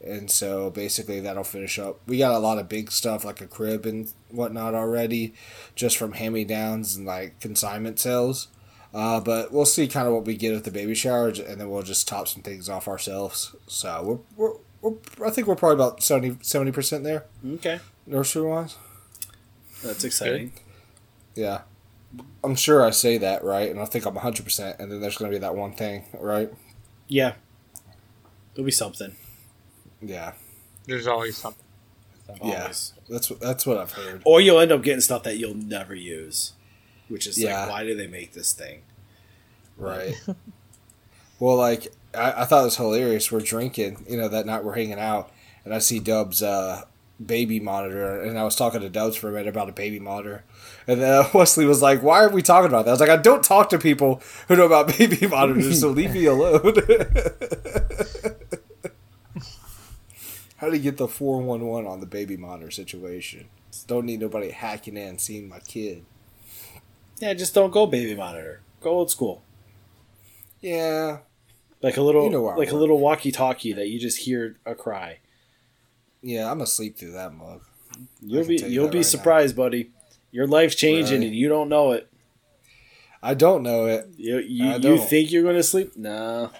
and 0.02 0.30
so 0.30 0.70
basically 0.70 1.18
that'll 1.20 1.42
finish 1.42 1.78
up. 1.80 2.00
We 2.06 2.18
got 2.18 2.32
a 2.34 2.38
lot 2.38 2.58
of 2.58 2.68
big 2.68 2.92
stuff 2.92 3.24
like 3.24 3.40
a 3.40 3.46
crib 3.48 3.84
and 3.86 4.10
whatnot 4.30 4.74
already, 4.74 5.34
just 5.74 5.96
from 5.96 6.12
hand 6.12 6.34
me 6.34 6.44
downs 6.44 6.94
and 6.94 7.04
like 7.04 7.40
consignment 7.40 7.98
sales. 7.98 8.46
Uh, 8.96 9.20
but 9.20 9.52
we'll 9.52 9.66
see 9.66 9.86
kind 9.86 10.06
of 10.08 10.14
what 10.14 10.24
we 10.24 10.34
get 10.34 10.54
at 10.54 10.64
the 10.64 10.70
baby 10.70 10.94
shower, 10.94 11.28
and 11.28 11.60
then 11.60 11.68
we'll 11.68 11.82
just 11.82 12.08
top 12.08 12.26
some 12.26 12.42
things 12.42 12.66
off 12.70 12.88
ourselves. 12.88 13.54
So 13.66 14.22
we're, 14.38 14.48
we're, 14.82 14.90
we're 15.18 15.26
I 15.26 15.30
think 15.30 15.46
we're 15.46 15.54
probably 15.54 15.74
about 15.74 16.02
70 16.02 16.72
percent 16.72 17.04
there 17.04 17.26
Okay, 17.56 17.78
nursery 18.06 18.48
wise. 18.48 18.76
that's 19.84 20.02
exciting. 20.02 20.52
Yeah. 21.34 21.60
I'm 22.42 22.54
sure 22.54 22.82
I 22.82 22.90
say 22.90 23.18
that 23.18 23.44
right, 23.44 23.70
and 23.70 23.78
I 23.80 23.84
think 23.84 24.06
I'm 24.06 24.14
100%, 24.14 24.78
and 24.78 24.90
then 24.90 25.00
there's 25.02 25.18
going 25.18 25.30
to 25.30 25.36
be 25.36 25.40
that 25.40 25.54
one 25.54 25.72
thing, 25.74 26.04
right? 26.18 26.50
Yeah, 27.06 27.34
there'll 28.54 28.64
be 28.64 28.70
something. 28.72 29.14
Yeah. 30.00 30.32
There's 30.86 31.06
always 31.06 31.36
something. 31.36 31.62
Yeah. 32.42 32.72
That's 33.10 33.28
that's 33.28 33.66
what 33.66 33.76
I've 33.76 33.92
heard. 33.92 34.22
Or 34.24 34.40
you'll 34.40 34.60
end 34.60 34.72
up 34.72 34.82
getting 34.82 35.02
stuff 35.02 35.22
that 35.24 35.36
you'll 35.36 35.54
never 35.54 35.94
use, 35.94 36.52
which 37.08 37.26
is 37.26 37.38
Yeah. 37.38 37.62
like, 37.62 37.70
why 37.70 37.84
do 37.84 37.94
they 37.94 38.06
make 38.06 38.32
this 38.32 38.52
thing? 38.52 38.82
Right. 39.76 40.14
well, 41.40 41.56
like, 41.56 41.92
I, 42.14 42.42
I 42.42 42.44
thought 42.44 42.62
it 42.62 42.66
was 42.66 42.76
hilarious. 42.76 43.30
We're 43.30 43.40
drinking, 43.40 44.04
you 44.08 44.16
know, 44.16 44.28
that 44.28 44.46
night 44.46 44.64
we're 44.64 44.74
hanging 44.74 44.98
out, 44.98 45.30
and 45.64 45.74
I 45.74 45.78
see 45.78 45.98
Dub's 45.98 46.42
uh, 46.42 46.84
baby 47.24 47.60
monitor, 47.60 48.20
and 48.22 48.38
I 48.38 48.44
was 48.44 48.56
talking 48.56 48.80
to 48.80 48.88
Dubs 48.88 49.16
for 49.16 49.28
a 49.28 49.32
minute 49.32 49.48
about 49.48 49.68
a 49.68 49.72
baby 49.72 50.00
monitor. 50.00 50.44
And 50.86 51.02
uh, 51.02 51.28
Wesley 51.34 51.66
was 51.66 51.82
like, 51.82 52.02
Why 52.02 52.22
are 52.24 52.30
we 52.30 52.42
talking 52.42 52.68
about 52.68 52.84
that? 52.86 52.90
I 52.90 52.94
was 52.94 53.00
like, 53.00 53.10
I 53.10 53.16
don't 53.16 53.44
talk 53.44 53.68
to 53.70 53.78
people 53.78 54.22
who 54.48 54.56
know 54.56 54.66
about 54.66 54.88
baby 54.98 55.26
monitors, 55.26 55.80
so 55.80 55.88
leave 55.90 56.12
me 56.14 56.24
alone. 56.24 56.74
How 60.58 60.70
do 60.70 60.76
you 60.76 60.82
get 60.82 60.96
the 60.96 61.06
411 61.06 61.86
on 61.86 62.00
the 62.00 62.06
baby 62.06 62.36
monitor 62.38 62.70
situation? 62.70 63.48
Don't 63.86 64.06
need 64.06 64.20
nobody 64.20 64.50
hacking 64.50 64.96
in, 64.96 65.08
and 65.08 65.20
seeing 65.20 65.48
my 65.50 65.58
kid. 65.60 66.04
Yeah, 67.20 67.32
just 67.34 67.54
don't 67.54 67.70
go 67.72 67.86
baby 67.86 68.14
monitor. 68.14 68.60
Go 68.80 68.90
old 68.90 69.10
school, 69.10 69.42
Yeah, 70.60 71.18
like 71.82 71.96
a 71.96 72.02
little, 72.02 72.24
You 72.24 72.30
know 72.30 72.42
where 72.42 72.54
I 72.54 72.56
like 72.56 72.70
a 72.72 72.76
little 72.76 72.98
walkie-talkie 72.98 73.72
that 73.74 73.88
you 73.88 73.98
just 73.98 74.18
hear 74.18 74.56
a 74.66 74.74
cry. 74.74 75.18
yeah, 76.22 76.50
I'm 76.50 76.60
asleep 76.60 76.96
through 76.98 77.12
that 77.12 77.32
mug. 77.34 77.62
You'll 78.20 78.46
be, 78.46 78.56
you 78.56 78.66
you'll 78.66 78.88
be 78.88 78.98
right 78.98 79.04
now. 79.04 79.08
surprised, 79.08 79.56
buddy. 79.56 79.90
Your 80.30 80.46
life's 80.46 80.74
changing 80.74 81.20
Right. 81.20 81.26
and 81.28 81.34
you 81.36 81.48
don't 81.48 81.68
know 81.68 81.92
it. 81.92 82.08
I 83.22 83.32
don't 83.34 83.62
know 83.62 83.86
it. 83.86 84.06
You, 84.16 84.38
you, 84.38 84.72
you 84.78 84.98
think 84.98 85.32
you're 85.32 85.42
going 85.42 85.56
to 85.56 85.62
sleep? 85.62 85.96
No, 85.96 86.50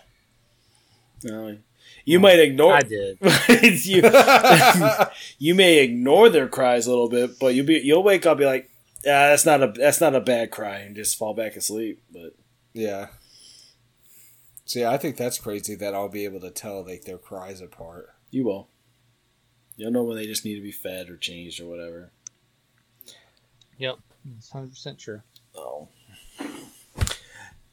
no. 1.23 1.59
You 2.05 2.19
might 2.21 2.39
ignore. 2.39 2.73
I 2.73 2.81
did. 2.83 3.19
you, 3.85 4.03
you 5.39 5.55
may 5.55 5.79
ignore 5.79 6.29
their 6.31 6.49
cries 6.49 6.87
a 6.87 6.91
little 6.91 7.09
bit, 7.09 7.39
but 7.39 7.55
you'll 7.55 7.67
be 7.67 7.81
you'll 7.81 8.03
wake 8.03 8.25
up, 8.27 8.39
be 8.39 8.47
like, 8.47 8.71
ah, 9.01 9.31
that's 9.31 9.47
not 9.47 9.63
a 9.63 9.73
that's 9.73 10.01
not 10.01 10.15
a 10.15 10.21
bad 10.21 10.51
cry, 10.51 10.79
and 10.79 10.97
just 10.97 11.19
fall 11.19 11.35
back 11.35 11.57
asleep. 11.57 12.03
But 12.13 12.35
Yeah. 12.73 13.09
See, 14.65 14.85
I 14.85 14.97
think 14.97 15.17
that's 15.17 15.39
crazy 15.39 15.77
that 15.77 15.95
I'll 15.95 16.09
be 16.09 16.25
able 16.25 16.41
to 16.41 16.51
tell 16.51 16.85
like 16.85 17.05
their 17.05 17.19
cries 17.19 17.61
apart. 17.61 18.11
you 18.31 18.45
will. 18.45 18.69
You'll 19.77 19.93
know 19.93 20.03
when 20.03 20.17
they 20.17 20.27
just 20.27 20.45
need 20.45 20.57
to 20.57 20.63
be 20.63 20.73
fed 20.73 21.09
or 21.11 21.17
changed 21.17 21.61
or 21.61 21.67
whatever. 21.67 22.11
Yep. 23.79 23.99
100% 24.53 24.99
true. 24.99 25.21
Oh. 25.55 25.89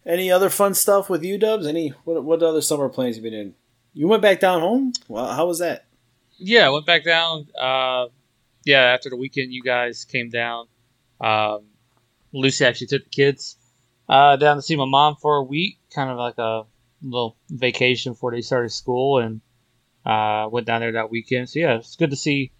Any 0.05 0.29
other 0.29 0.49
fun 0.49 0.73
stuff 0.73 1.09
with 1.09 1.23
you, 1.23 1.37
Dubs? 1.37 1.65
Any 1.65 1.89
what 2.03 2.23
what 2.23 2.43
other 2.43 2.61
summer 2.61 2.89
plans 2.89 3.15
you 3.17 3.23
been 3.23 3.33
in? 3.33 3.55
You 3.93 4.07
went 4.07 4.21
back 4.21 4.39
down 4.39 4.59
home. 4.59 4.91
Well, 5.07 5.33
how 5.33 5.45
was 5.45 5.59
that? 5.59 5.85
Yeah, 6.37 6.67
I 6.67 6.69
went 6.71 6.85
back 6.85 7.05
down. 7.05 7.47
Uh, 7.59 8.07
yeah, 8.65 8.81
after 8.81 9.09
the 9.09 9.15
weekend, 9.15 9.53
you 9.53 9.63
guys 9.63 10.03
came 10.03 10.29
down. 10.29 10.67
Um, 11.23 11.65
Lucy 12.33 12.65
actually 12.65 12.87
took 12.87 13.03
the 13.03 13.09
kids 13.09 13.57
uh, 14.09 14.35
down 14.35 14.55
to 14.57 14.61
see 14.61 14.75
my 14.75 14.85
mom 14.85 15.15
for 15.21 15.37
a 15.37 15.43
week, 15.43 15.77
kind 15.93 16.09
of 16.09 16.17
like 16.17 16.37
a 16.37 16.63
little 17.01 17.37
vacation 17.49 18.13
before 18.13 18.31
they 18.31 18.41
started 18.41 18.69
school, 18.69 19.19
and 19.19 19.41
uh, 20.05 20.49
went 20.51 20.67
down 20.67 20.81
there 20.81 20.91
that 20.93 21.11
weekend. 21.11 21.49
So 21.49 21.59
yeah, 21.59 21.75
it's 21.75 21.95
good 21.95 22.09
to 22.09 22.15
see 22.15 22.51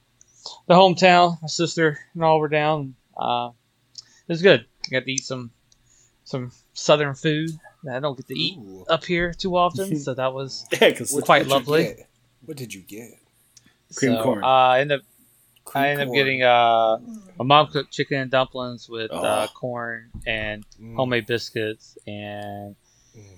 the 0.68 0.76
hometown. 0.76 1.42
My 1.42 1.48
sister 1.48 2.00
and 2.14 2.24
all 2.24 2.40
were 2.40 2.50
down. 2.50 2.96
Uh, 3.18 3.50
it 3.98 4.30
was 4.30 4.42
good. 4.42 4.66
I 4.88 4.90
got 4.92 5.06
to 5.06 5.12
eat 5.12 5.24
some 5.24 5.52
some 6.24 6.52
southern 6.74 7.16
food 7.16 7.50
that 7.84 7.98
I 7.98 8.00
don't 8.00 8.16
get 8.16 8.28
to 8.28 8.40
eat 8.40 8.58
Ooh. 8.58 8.86
up 8.90 9.04
here 9.04 9.34
too 9.34 9.58
often. 9.58 9.96
so 10.00 10.14
that 10.14 10.34
was 10.34 10.66
Yeah, 10.72 10.90
What- 11.12 11.26
quite 11.26 11.46
what'd 11.48 11.48
lovely. 11.68 12.06
What 12.46 12.58
did 12.58 12.74
you 12.74 12.82
get? 12.82 13.10
Cream 13.96 14.16
so, 14.18 14.24
corn. 14.24 14.44
Uh, 14.44 14.48
I 14.48 14.80
ended 14.82 15.00
up 15.00 15.06
Cream 15.66 15.84
I 15.84 15.90
ended 15.90 16.08
up 16.10 16.14
getting 16.14 16.44
uh, 16.44 16.98
my 17.40 17.46
mom 17.46 17.68
cooked 17.68 17.92
chicken 17.92 18.18
and 18.20 18.32
dumplings 18.32 18.88
with 18.90 19.12
uh, 19.12 19.48
Oh. 19.50 19.54
corn 19.54 20.12
and 20.26 20.66
Mm. 20.80 20.96
homemade 20.96 21.26
biscuits 21.26 21.98
and 22.06 22.76
Mm. 23.16 23.38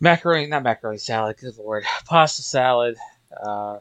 macaroni, 0.00 0.46
not 0.46 0.62
macaroni 0.62 0.98
salad. 0.98 1.36
Good 1.38 1.56
lord, 1.56 1.84
pasta 2.06 2.42
salad. 2.42 2.96
Uh, 3.36 3.78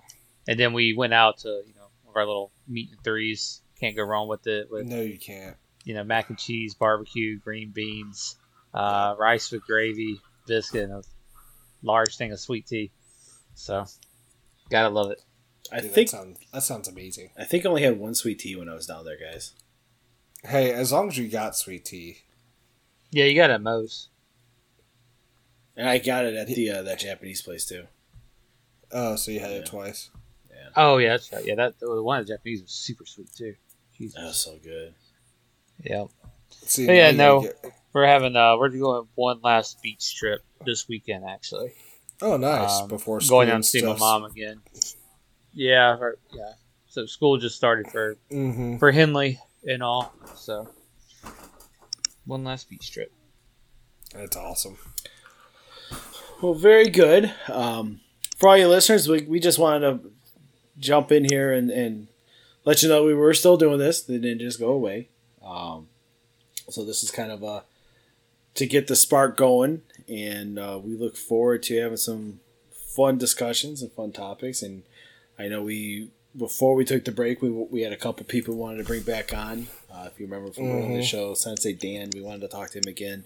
and 0.47 0.59
then 0.59 0.73
we 0.73 0.93
went 0.95 1.13
out 1.13 1.39
to 1.39 1.47
you 1.65 1.73
know 1.75 1.87
one 2.03 2.11
of 2.13 2.15
our 2.15 2.25
little 2.25 2.51
meat 2.67 2.89
and 2.91 3.03
threes. 3.03 3.61
Can't 3.79 3.95
go 3.95 4.03
wrong 4.03 4.27
with 4.27 4.45
it. 4.47 4.69
With 4.69 4.87
No, 4.87 5.01
you 5.01 5.17
can't. 5.17 5.55
you 5.83 5.93
know 5.93 6.03
mac 6.03 6.29
and 6.29 6.37
cheese, 6.37 6.75
barbecue, 6.75 7.39
green 7.39 7.71
beans, 7.71 8.35
uh, 8.73 9.15
rice 9.17 9.51
with 9.51 9.65
gravy, 9.65 10.19
biscuit, 10.45 10.83
and 10.83 10.93
a 10.93 11.03
large 11.81 12.17
thing 12.17 12.31
of 12.31 12.39
sweet 12.39 12.67
tea. 12.67 12.91
So, 13.55 13.85
gotta 14.69 14.89
love 14.89 15.11
it. 15.11 15.21
I 15.71 15.81
Dude, 15.81 15.91
think 15.91 16.09
that 16.09 16.17
sounds, 16.17 16.39
that 16.53 16.63
sounds 16.63 16.87
amazing. 16.87 17.29
I 17.37 17.43
think 17.43 17.65
I 17.65 17.69
only 17.69 17.83
had 17.83 17.99
one 17.99 18.15
sweet 18.15 18.39
tea 18.39 18.55
when 18.55 18.69
I 18.69 18.73
was 18.73 18.85
down 18.87 19.05
there, 19.05 19.17
guys. 19.19 19.53
Hey, 20.43 20.71
as 20.71 20.91
long 20.91 21.09
as 21.09 21.17
you 21.17 21.27
got 21.27 21.55
sweet 21.55 21.85
tea. 21.85 22.19
Yeah, 23.11 23.25
you 23.25 23.35
got 23.35 23.49
it, 23.49 23.59
Moe's. 23.61 24.09
And 25.75 25.87
I 25.87 25.97
got 25.97 26.25
it 26.25 26.35
at 26.35 26.47
the 26.47 26.69
uh, 26.69 26.81
that 26.83 26.99
Japanese 26.99 27.41
place 27.41 27.65
too. 27.65 27.85
Oh, 28.91 29.15
so 29.15 29.31
you 29.31 29.39
had 29.39 29.51
Yeah. 29.51 29.57
it 29.57 29.65
twice. 29.65 30.09
Yeah. 30.49 30.69
Oh 30.75 30.97
yeah, 30.97 31.09
that's 31.09 31.31
right. 31.31 31.45
Yeah, 31.45 31.55
that 31.55 31.79
the 31.79 32.01
one 32.03 32.19
of 32.19 32.27
the 32.27 32.33
Japanese 32.33 32.61
was 32.61 32.71
super 32.71 33.05
sweet 33.05 33.31
too. 33.35 33.55
Jesus. 33.97 34.15
That 34.15 34.25
was 34.25 34.37
so 34.37 34.57
good. 34.63 34.93
Yeah. 35.83 36.05
See, 36.49 36.85
But 36.85 36.93
yeah, 36.93 37.11
no. 37.11 37.41
get- 37.41 37.73
We're 37.93 38.05
having 38.07 38.35
uh 38.35 38.57
we're 38.57 38.69
going 38.69 39.07
one 39.15 39.39
last 39.41 39.81
beach 39.81 40.15
trip 40.15 40.41
this 40.65 40.87
weekend 40.87 41.23
actually. 41.25 41.73
Oh, 42.21 42.35
nice. 42.37 42.81
Um, 42.81 42.89
Before 42.89 43.19
going 43.29 43.47
down 43.47 43.61
to 43.61 43.67
see 43.67 43.81
my 43.81 43.95
mom 43.97 44.25
again. 44.25 44.61
Yeah, 45.53 45.97
or, 45.99 46.17
yeah. 46.33 46.53
So 46.87 47.05
school 47.05 47.37
just 47.37 47.55
started 47.55 47.87
for 47.91 48.17
Mm-hmm. 48.31 48.77
for 48.77 48.91
Henley 48.91 49.39
and 49.67 49.83
all. 49.83 50.13
So 50.35 50.67
one 52.25 52.43
last 52.43 52.69
beach 52.69 52.91
trip. 52.91 53.11
That's 54.13 54.35
awesome. 54.37 54.77
Well, 56.41 56.53
very 56.53 56.89
good. 56.89 57.33
Um, 57.47 57.99
for 58.37 58.49
all 58.49 58.57
you 58.57 58.67
listeners, 58.67 59.07
we, 59.07 59.21
we 59.23 59.39
just 59.39 59.59
wanted 59.59 59.81
to 60.03 60.11
jump 60.79 61.11
in 61.11 61.25
here 61.25 61.51
and, 61.51 61.69
and 61.69 62.07
let 62.65 62.81
you 62.81 62.89
know 62.89 63.03
we 63.03 63.13
were 63.13 63.33
still 63.33 63.57
doing 63.57 63.77
this. 63.77 64.01
They 64.01 64.17
didn't 64.17 64.39
just 64.39 64.59
go 64.59 64.69
away. 64.69 65.09
Um, 65.43 65.87
so 66.69 66.85
this 66.85 67.03
is 67.03 67.11
kind 67.11 67.31
of 67.31 67.43
a 67.43 67.63
to 68.55 68.65
get 68.65 68.87
the 68.87 68.95
spark 68.95 69.37
going, 69.37 69.81
and 70.07 70.57
uh, 70.59 70.79
we 70.83 70.95
look 70.95 71.15
forward 71.15 71.63
to 71.63 71.79
having 71.79 71.97
some 71.97 72.39
fun 72.71 73.17
discussions 73.17 73.81
and 73.81 73.91
fun 73.91 74.11
topics. 74.11 74.61
And 74.61 74.83
I 75.39 75.47
know 75.47 75.63
we 75.63 76.11
before 76.37 76.75
we 76.75 76.85
took 76.85 77.05
the 77.05 77.11
break, 77.11 77.41
we, 77.41 77.49
we 77.49 77.81
had 77.81 77.93
a 77.93 77.97
couple 77.97 78.25
people 78.25 78.53
we 78.53 78.59
wanted 78.59 78.77
to 78.79 78.83
bring 78.83 79.01
back 79.01 79.33
on. 79.33 79.67
Uh, 79.91 80.07
if 80.11 80.19
you 80.19 80.27
remember 80.27 80.51
from 80.51 80.65
in 80.65 80.93
the 80.93 81.01
show, 81.01 81.33
Sensei 81.33 81.73
Dan, 81.73 82.11
we 82.13 82.21
wanted 82.21 82.41
to 82.41 82.47
talk 82.47 82.69
to 82.71 82.77
him 82.79 82.87
again. 82.87 83.23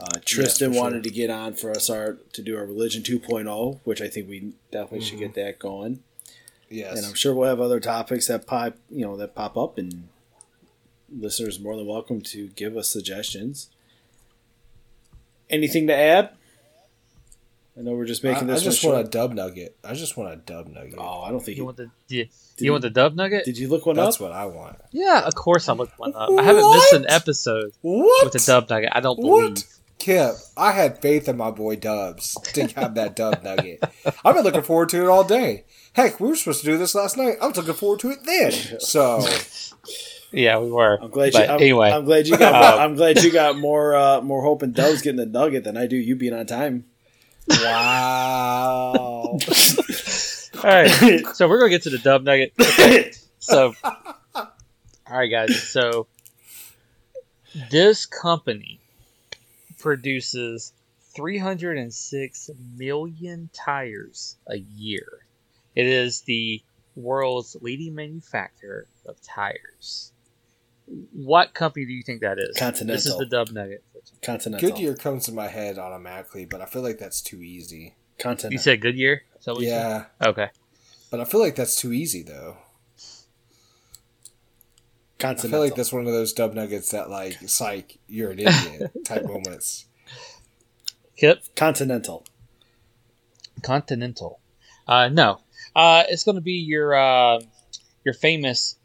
Uh, 0.00 0.20
Tristan 0.24 0.72
sure. 0.72 0.80
wanted 0.80 1.02
to 1.02 1.10
get 1.10 1.28
on 1.28 1.54
for 1.54 1.72
us 1.72 1.90
our 1.90 2.18
to 2.32 2.42
do 2.42 2.56
our 2.56 2.64
religion 2.64 3.02
2.0, 3.02 3.80
which 3.82 4.00
I 4.00 4.08
think 4.08 4.28
we 4.28 4.52
definitely 4.70 5.00
should 5.00 5.18
get 5.18 5.34
that 5.34 5.58
going. 5.58 6.04
Yes. 6.70 6.96
And 6.96 7.06
I'm 7.06 7.14
sure 7.14 7.34
we'll 7.34 7.48
have 7.48 7.60
other 7.60 7.80
topics 7.80 8.28
that 8.28 8.46
pop, 8.46 8.76
you 8.90 9.04
know, 9.04 9.16
that 9.16 9.34
pop 9.34 9.56
up, 9.56 9.78
and 9.78 10.08
listeners 11.16 11.58
are 11.58 11.62
more 11.62 11.76
than 11.76 11.86
welcome 11.86 12.20
to 12.20 12.48
give 12.48 12.76
us 12.76 12.88
suggestions. 12.88 13.70
Anything 15.50 15.86
to 15.88 15.96
add? 15.96 16.30
I 17.78 17.82
know 17.82 17.92
we're 17.92 18.06
just 18.06 18.24
making 18.24 18.50
I 18.50 18.54
this. 18.54 18.62
I 18.62 18.64
just 18.64 18.82
one 18.84 18.94
want 18.94 19.06
a 19.06 19.10
dub 19.10 19.32
nugget. 19.34 19.76
I 19.84 19.94
just 19.94 20.16
want 20.16 20.32
a 20.32 20.36
dub 20.36 20.66
nugget. 20.68 20.96
Oh, 20.98 21.20
I 21.22 21.30
don't 21.30 21.38
think 21.38 21.56
You 21.58 21.62
you. 21.62 21.64
want 21.66 21.76
the 21.76 21.90
you, 22.08 22.24
Did 22.56 22.64
you 22.64 22.72
want 22.72 22.82
the 22.82 22.90
dub 22.90 23.14
nugget? 23.14 23.44
Did 23.44 23.56
you 23.56 23.68
look 23.68 23.86
one 23.86 23.94
That's 23.96 24.06
up? 24.06 24.12
That's 24.12 24.20
what 24.20 24.32
I 24.32 24.46
want. 24.46 24.76
yeah, 24.90 25.22
of 25.24 25.34
course 25.36 25.68
I 25.68 25.74
looked 25.74 25.98
one 25.98 26.12
up. 26.14 26.28
I 26.36 26.42
haven't 26.42 26.68
missed 26.70 26.92
an 26.94 27.06
episode 27.08 27.72
What? 27.82 28.24
with 28.24 28.32
the 28.32 28.44
dub 28.44 28.68
nugget. 28.68 28.90
I 28.92 29.00
don't 29.00 29.16
believe. 29.20 29.50
What? 29.50 29.64
Kip, 30.00 30.34
I 30.56 30.70
had 30.72 31.02
faith 31.02 31.28
in 31.28 31.36
my 31.36 31.50
boy 31.50 31.74
Dubs 31.74 32.34
to 32.54 32.68
have 32.80 32.94
that 32.94 33.16
dub 33.16 33.42
nugget. 33.44 33.82
I've 34.24 34.34
been 34.34 34.44
looking 34.44 34.62
forward 34.62 34.88
to 34.90 35.02
it 35.02 35.08
all 35.08 35.24
day. 35.24 35.64
Heck, 35.92 36.20
we 36.20 36.28
were 36.28 36.36
supposed 36.36 36.60
to 36.60 36.66
do 36.66 36.78
this 36.78 36.94
last 36.94 37.16
night. 37.16 37.34
I 37.42 37.48
was 37.48 37.56
looking 37.56 37.74
forward 37.74 37.98
to 38.00 38.10
it 38.10 38.18
then. 38.24 38.52
So, 38.80 39.24
Yeah, 40.32 40.58
we 40.58 40.70
were. 40.70 40.98
I'm 41.02 41.10
glad 41.10 41.34
you. 41.34 41.40
I'm, 41.40 41.50
anyway, 41.60 41.90
I'm 41.90 42.04
glad 42.04 42.28
you 42.28 42.36
got. 42.36 42.74
Um, 42.78 42.80
I'm 42.80 42.94
glad 42.96 43.22
you 43.24 43.32
got 43.32 43.56
more 43.58 43.96
uh, 43.96 44.20
more 44.20 44.42
hope 44.42 44.62
in 44.62 44.72
Dubs 44.72 45.00
getting 45.02 45.16
the 45.16 45.26
nugget 45.26 45.64
than 45.64 45.76
I 45.76 45.86
do. 45.86 45.96
You 45.96 46.16
being 46.16 46.34
on 46.34 46.46
time. 46.46 46.84
Wow. 47.50 48.92
all 48.94 49.38
right. 50.64 51.24
So 51.34 51.48
we're 51.48 51.58
gonna 51.58 51.70
get 51.70 51.82
to 51.84 51.90
the 51.90 51.98
dub 51.98 52.22
nugget. 52.22 52.52
Okay. 52.60 53.12
So, 53.38 53.74
all 54.34 54.48
right, 55.10 55.28
guys. 55.28 55.62
So 55.62 56.06
this 57.70 58.06
company 58.06 58.80
produces 59.78 60.72
306 61.16 62.50
million 62.76 63.50
tires 63.52 64.36
a 64.46 64.56
year. 64.58 65.26
It 65.74 65.86
is 65.86 66.22
the 66.22 66.62
world's 66.96 67.56
leading 67.60 67.94
manufacturer 67.94 68.86
of 69.06 69.20
tires. 69.22 70.12
What 71.12 71.54
company 71.54 71.86
do 71.86 71.92
you 71.92 72.02
think 72.02 72.22
that 72.22 72.38
is? 72.38 72.56
Continental. 72.56 72.96
This 72.96 73.06
is 73.06 73.16
the 73.16 73.26
dub 73.26 73.50
nugget. 73.50 73.84
Continental. 74.22 74.68
Goodyear 74.68 74.94
comes 74.96 75.26
to 75.26 75.32
my 75.32 75.46
head 75.48 75.78
automatically, 75.78 76.44
but 76.44 76.60
I 76.60 76.66
feel 76.66 76.82
like 76.82 76.98
that's 76.98 77.20
too 77.20 77.42
easy. 77.42 77.94
Continental. 78.18 78.52
You 78.52 78.58
said 78.58 78.80
Goodyear? 78.80 79.22
Is 79.38 79.44
that 79.44 79.54
what 79.54 79.62
Yeah, 79.62 80.06
said? 80.20 80.28
Okay. 80.28 80.48
but 81.10 81.20
I 81.20 81.24
feel 81.24 81.40
like 81.40 81.54
that's 81.54 81.76
too 81.76 81.92
easy 81.92 82.22
though. 82.22 82.56
Continental. 85.18 85.18
I 85.18 85.18
Continental. 85.18 85.50
feel 85.50 85.60
like 85.60 85.74
that's 85.76 85.92
one 85.92 86.06
of 86.06 86.12
those 86.12 86.32
dub 86.32 86.54
nuggets 86.54 86.90
that 86.90 87.10
like, 87.10 87.38
psych, 87.48 87.98
you're 88.06 88.30
an 88.30 88.38
idiot 88.40 88.90
type 89.04 89.24
moments. 89.26 89.86
Kip? 91.16 91.42
Continental. 91.56 92.24
Continental. 93.62 94.40
Uh, 94.86 95.08
no. 95.08 95.40
Uh, 95.74 96.04
it's 96.08 96.24
going 96.24 96.36
to 96.36 96.40
be 96.40 96.52
your 96.54 96.94
uh, 96.94 97.40
your 98.04 98.14
famous 98.14 98.76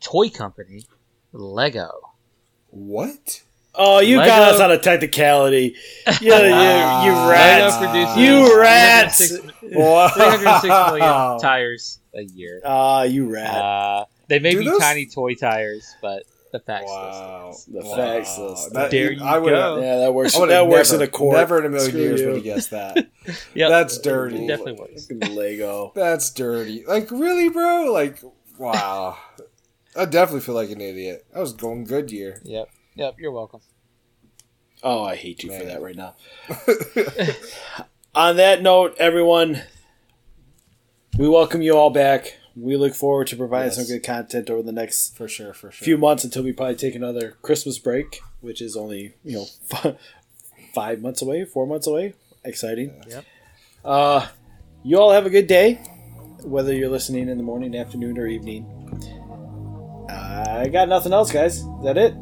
toy 0.00 0.28
company, 0.28 0.84
Lego. 1.32 1.90
What? 2.70 3.42
Oh, 3.80 4.00
you 4.00 4.16
Lego- 4.18 4.28
got 4.28 4.54
us 4.54 4.60
on 4.60 4.70
a 4.72 4.78
technicality. 4.78 5.76
Yeah, 6.20 6.50
Wow. 6.50 7.04
you, 7.04 7.10
you 7.12 7.30
rats. 7.30 7.76
produces 7.76 8.16
You 8.16 8.60
rats. 8.60 9.28
306 9.28 9.76
Wow. 9.76 10.08
306 10.08 10.62
million 10.92 11.38
tires 11.40 12.00
a 12.14 12.22
year. 12.22 12.60
Ah, 12.64 13.02
you 13.04 13.32
rat. 13.32 13.54
Uh, 13.54 14.04
they 14.28 14.40
may 14.40 14.52
Do 14.52 14.58
be 14.60 14.64
those- 14.66 14.80
tiny 14.80 15.06
toy 15.06 15.34
tires, 15.34 15.94
but 16.02 16.24
the 16.50 16.58
facts. 16.60 16.86
Wow. 16.86 17.54
The 17.68 17.80
Wow. 17.84 17.96
facts 17.96 18.38
list. 18.38 18.72
That- 18.72 18.90
There 18.90 19.12
you 19.12 19.22
I 19.22 19.38
would 19.38 19.50
go. 19.50 19.80
yeah, 19.80 19.98
that 19.98 20.12
works. 20.14 20.34
That 20.36 20.50
have 20.50 20.66
works 20.66 20.92
in 20.92 21.00
a 21.02 21.06
court. 21.06 21.36
Never 21.36 21.58
in 21.60 21.66
a 21.66 21.68
million 21.68 21.90
Screw 21.90 22.00
years 22.00 22.20
you. 22.20 22.26
would 22.28 22.34
have 22.36 22.44
guess 22.44 22.66
that. 22.68 22.96
Yep. 23.54 23.68
That's 23.68 23.98
dirty. 23.98 24.44
It 24.44 24.48
definitely 24.48 24.72
works. 24.72 25.06
Lego. 25.30 25.92
That's 25.94 26.30
dirty. 26.30 26.84
Like 26.88 27.10
really, 27.10 27.48
bro? 27.50 27.92
Like 27.92 28.18
wow. 28.58 29.18
I 29.96 30.04
definitely 30.06 30.40
feel 30.40 30.54
like 30.54 30.70
an 30.70 30.80
idiot. 30.80 31.26
I 31.36 31.40
was 31.40 31.52
going 31.52 31.84
Goodyear. 31.84 32.40
Yep. 32.44 32.68
Yep. 32.98 33.14
You're 33.20 33.30
welcome. 33.32 33.60
Oh, 34.82 35.04
I 35.04 35.14
hate 35.16 35.42
you 35.44 35.56
for 35.56 35.64
that 35.64 35.80
right 35.80 35.94
now. 35.96 36.14
On 38.14 38.36
that 38.36 38.60
note, 38.62 38.96
everyone, 38.98 39.62
we 41.16 41.28
welcome 41.28 41.62
you 41.62 41.76
all 41.76 41.90
back. 41.90 42.36
We 42.56 42.76
look 42.76 42.94
forward 42.94 43.28
to 43.28 43.36
providing 43.36 43.68
Yes. 43.68 43.76
some 43.76 43.86
good 43.86 44.04
content 44.04 44.50
over 44.50 44.62
the 44.62 44.72
next 44.72 45.16
for 45.16 45.28
sure, 45.28 45.52
for 45.54 45.70
sure. 45.70 45.84
few 45.84 45.96
months 45.96 46.24
until 46.24 46.42
we 46.42 46.52
probably 46.52 46.74
take 46.74 46.96
another 46.96 47.36
Christmas 47.42 47.78
break, 47.78 48.20
which 48.40 48.60
is 48.60 48.76
only 48.76 49.14
you 49.24 49.36
know 49.36 49.46
f- 49.72 49.96
five 50.74 51.00
months 51.00 51.22
away, 51.22 51.44
four 51.44 51.66
months 51.68 51.86
away. 51.86 52.14
Exciting. 52.44 53.00
Yep. 53.08 53.24
Uh, 53.84 54.26
you 54.82 54.98
all 54.98 55.12
have 55.12 55.24
a 55.24 55.30
good 55.30 55.46
day, 55.46 55.74
whether 56.42 56.74
you're 56.74 56.88
listening 56.90 57.28
in 57.28 57.36
the 57.36 57.44
morning, 57.44 57.76
afternoon, 57.76 58.18
or 58.18 58.26
evening. 58.26 58.66
I 60.10 60.68
got 60.72 60.88
nothing 60.88 61.12
else, 61.12 61.30
guys. 61.30 61.58
Is 61.58 61.64
that 61.84 61.96
it? 61.96 62.14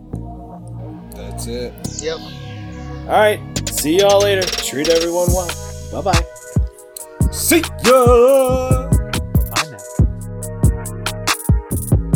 That's 1.17 1.47
it. 1.47 1.73
Yep. 2.03 2.19
All 2.19 3.07
right. 3.07 3.41
See 3.69 3.99
y'all 3.99 4.21
later. 4.21 4.43
Treat 4.43 4.89
everyone 4.89 5.29
well. 5.29 5.51
Bye 5.93 6.13
bye. 6.13 7.31
See 7.33 7.63
ya. 7.85 8.86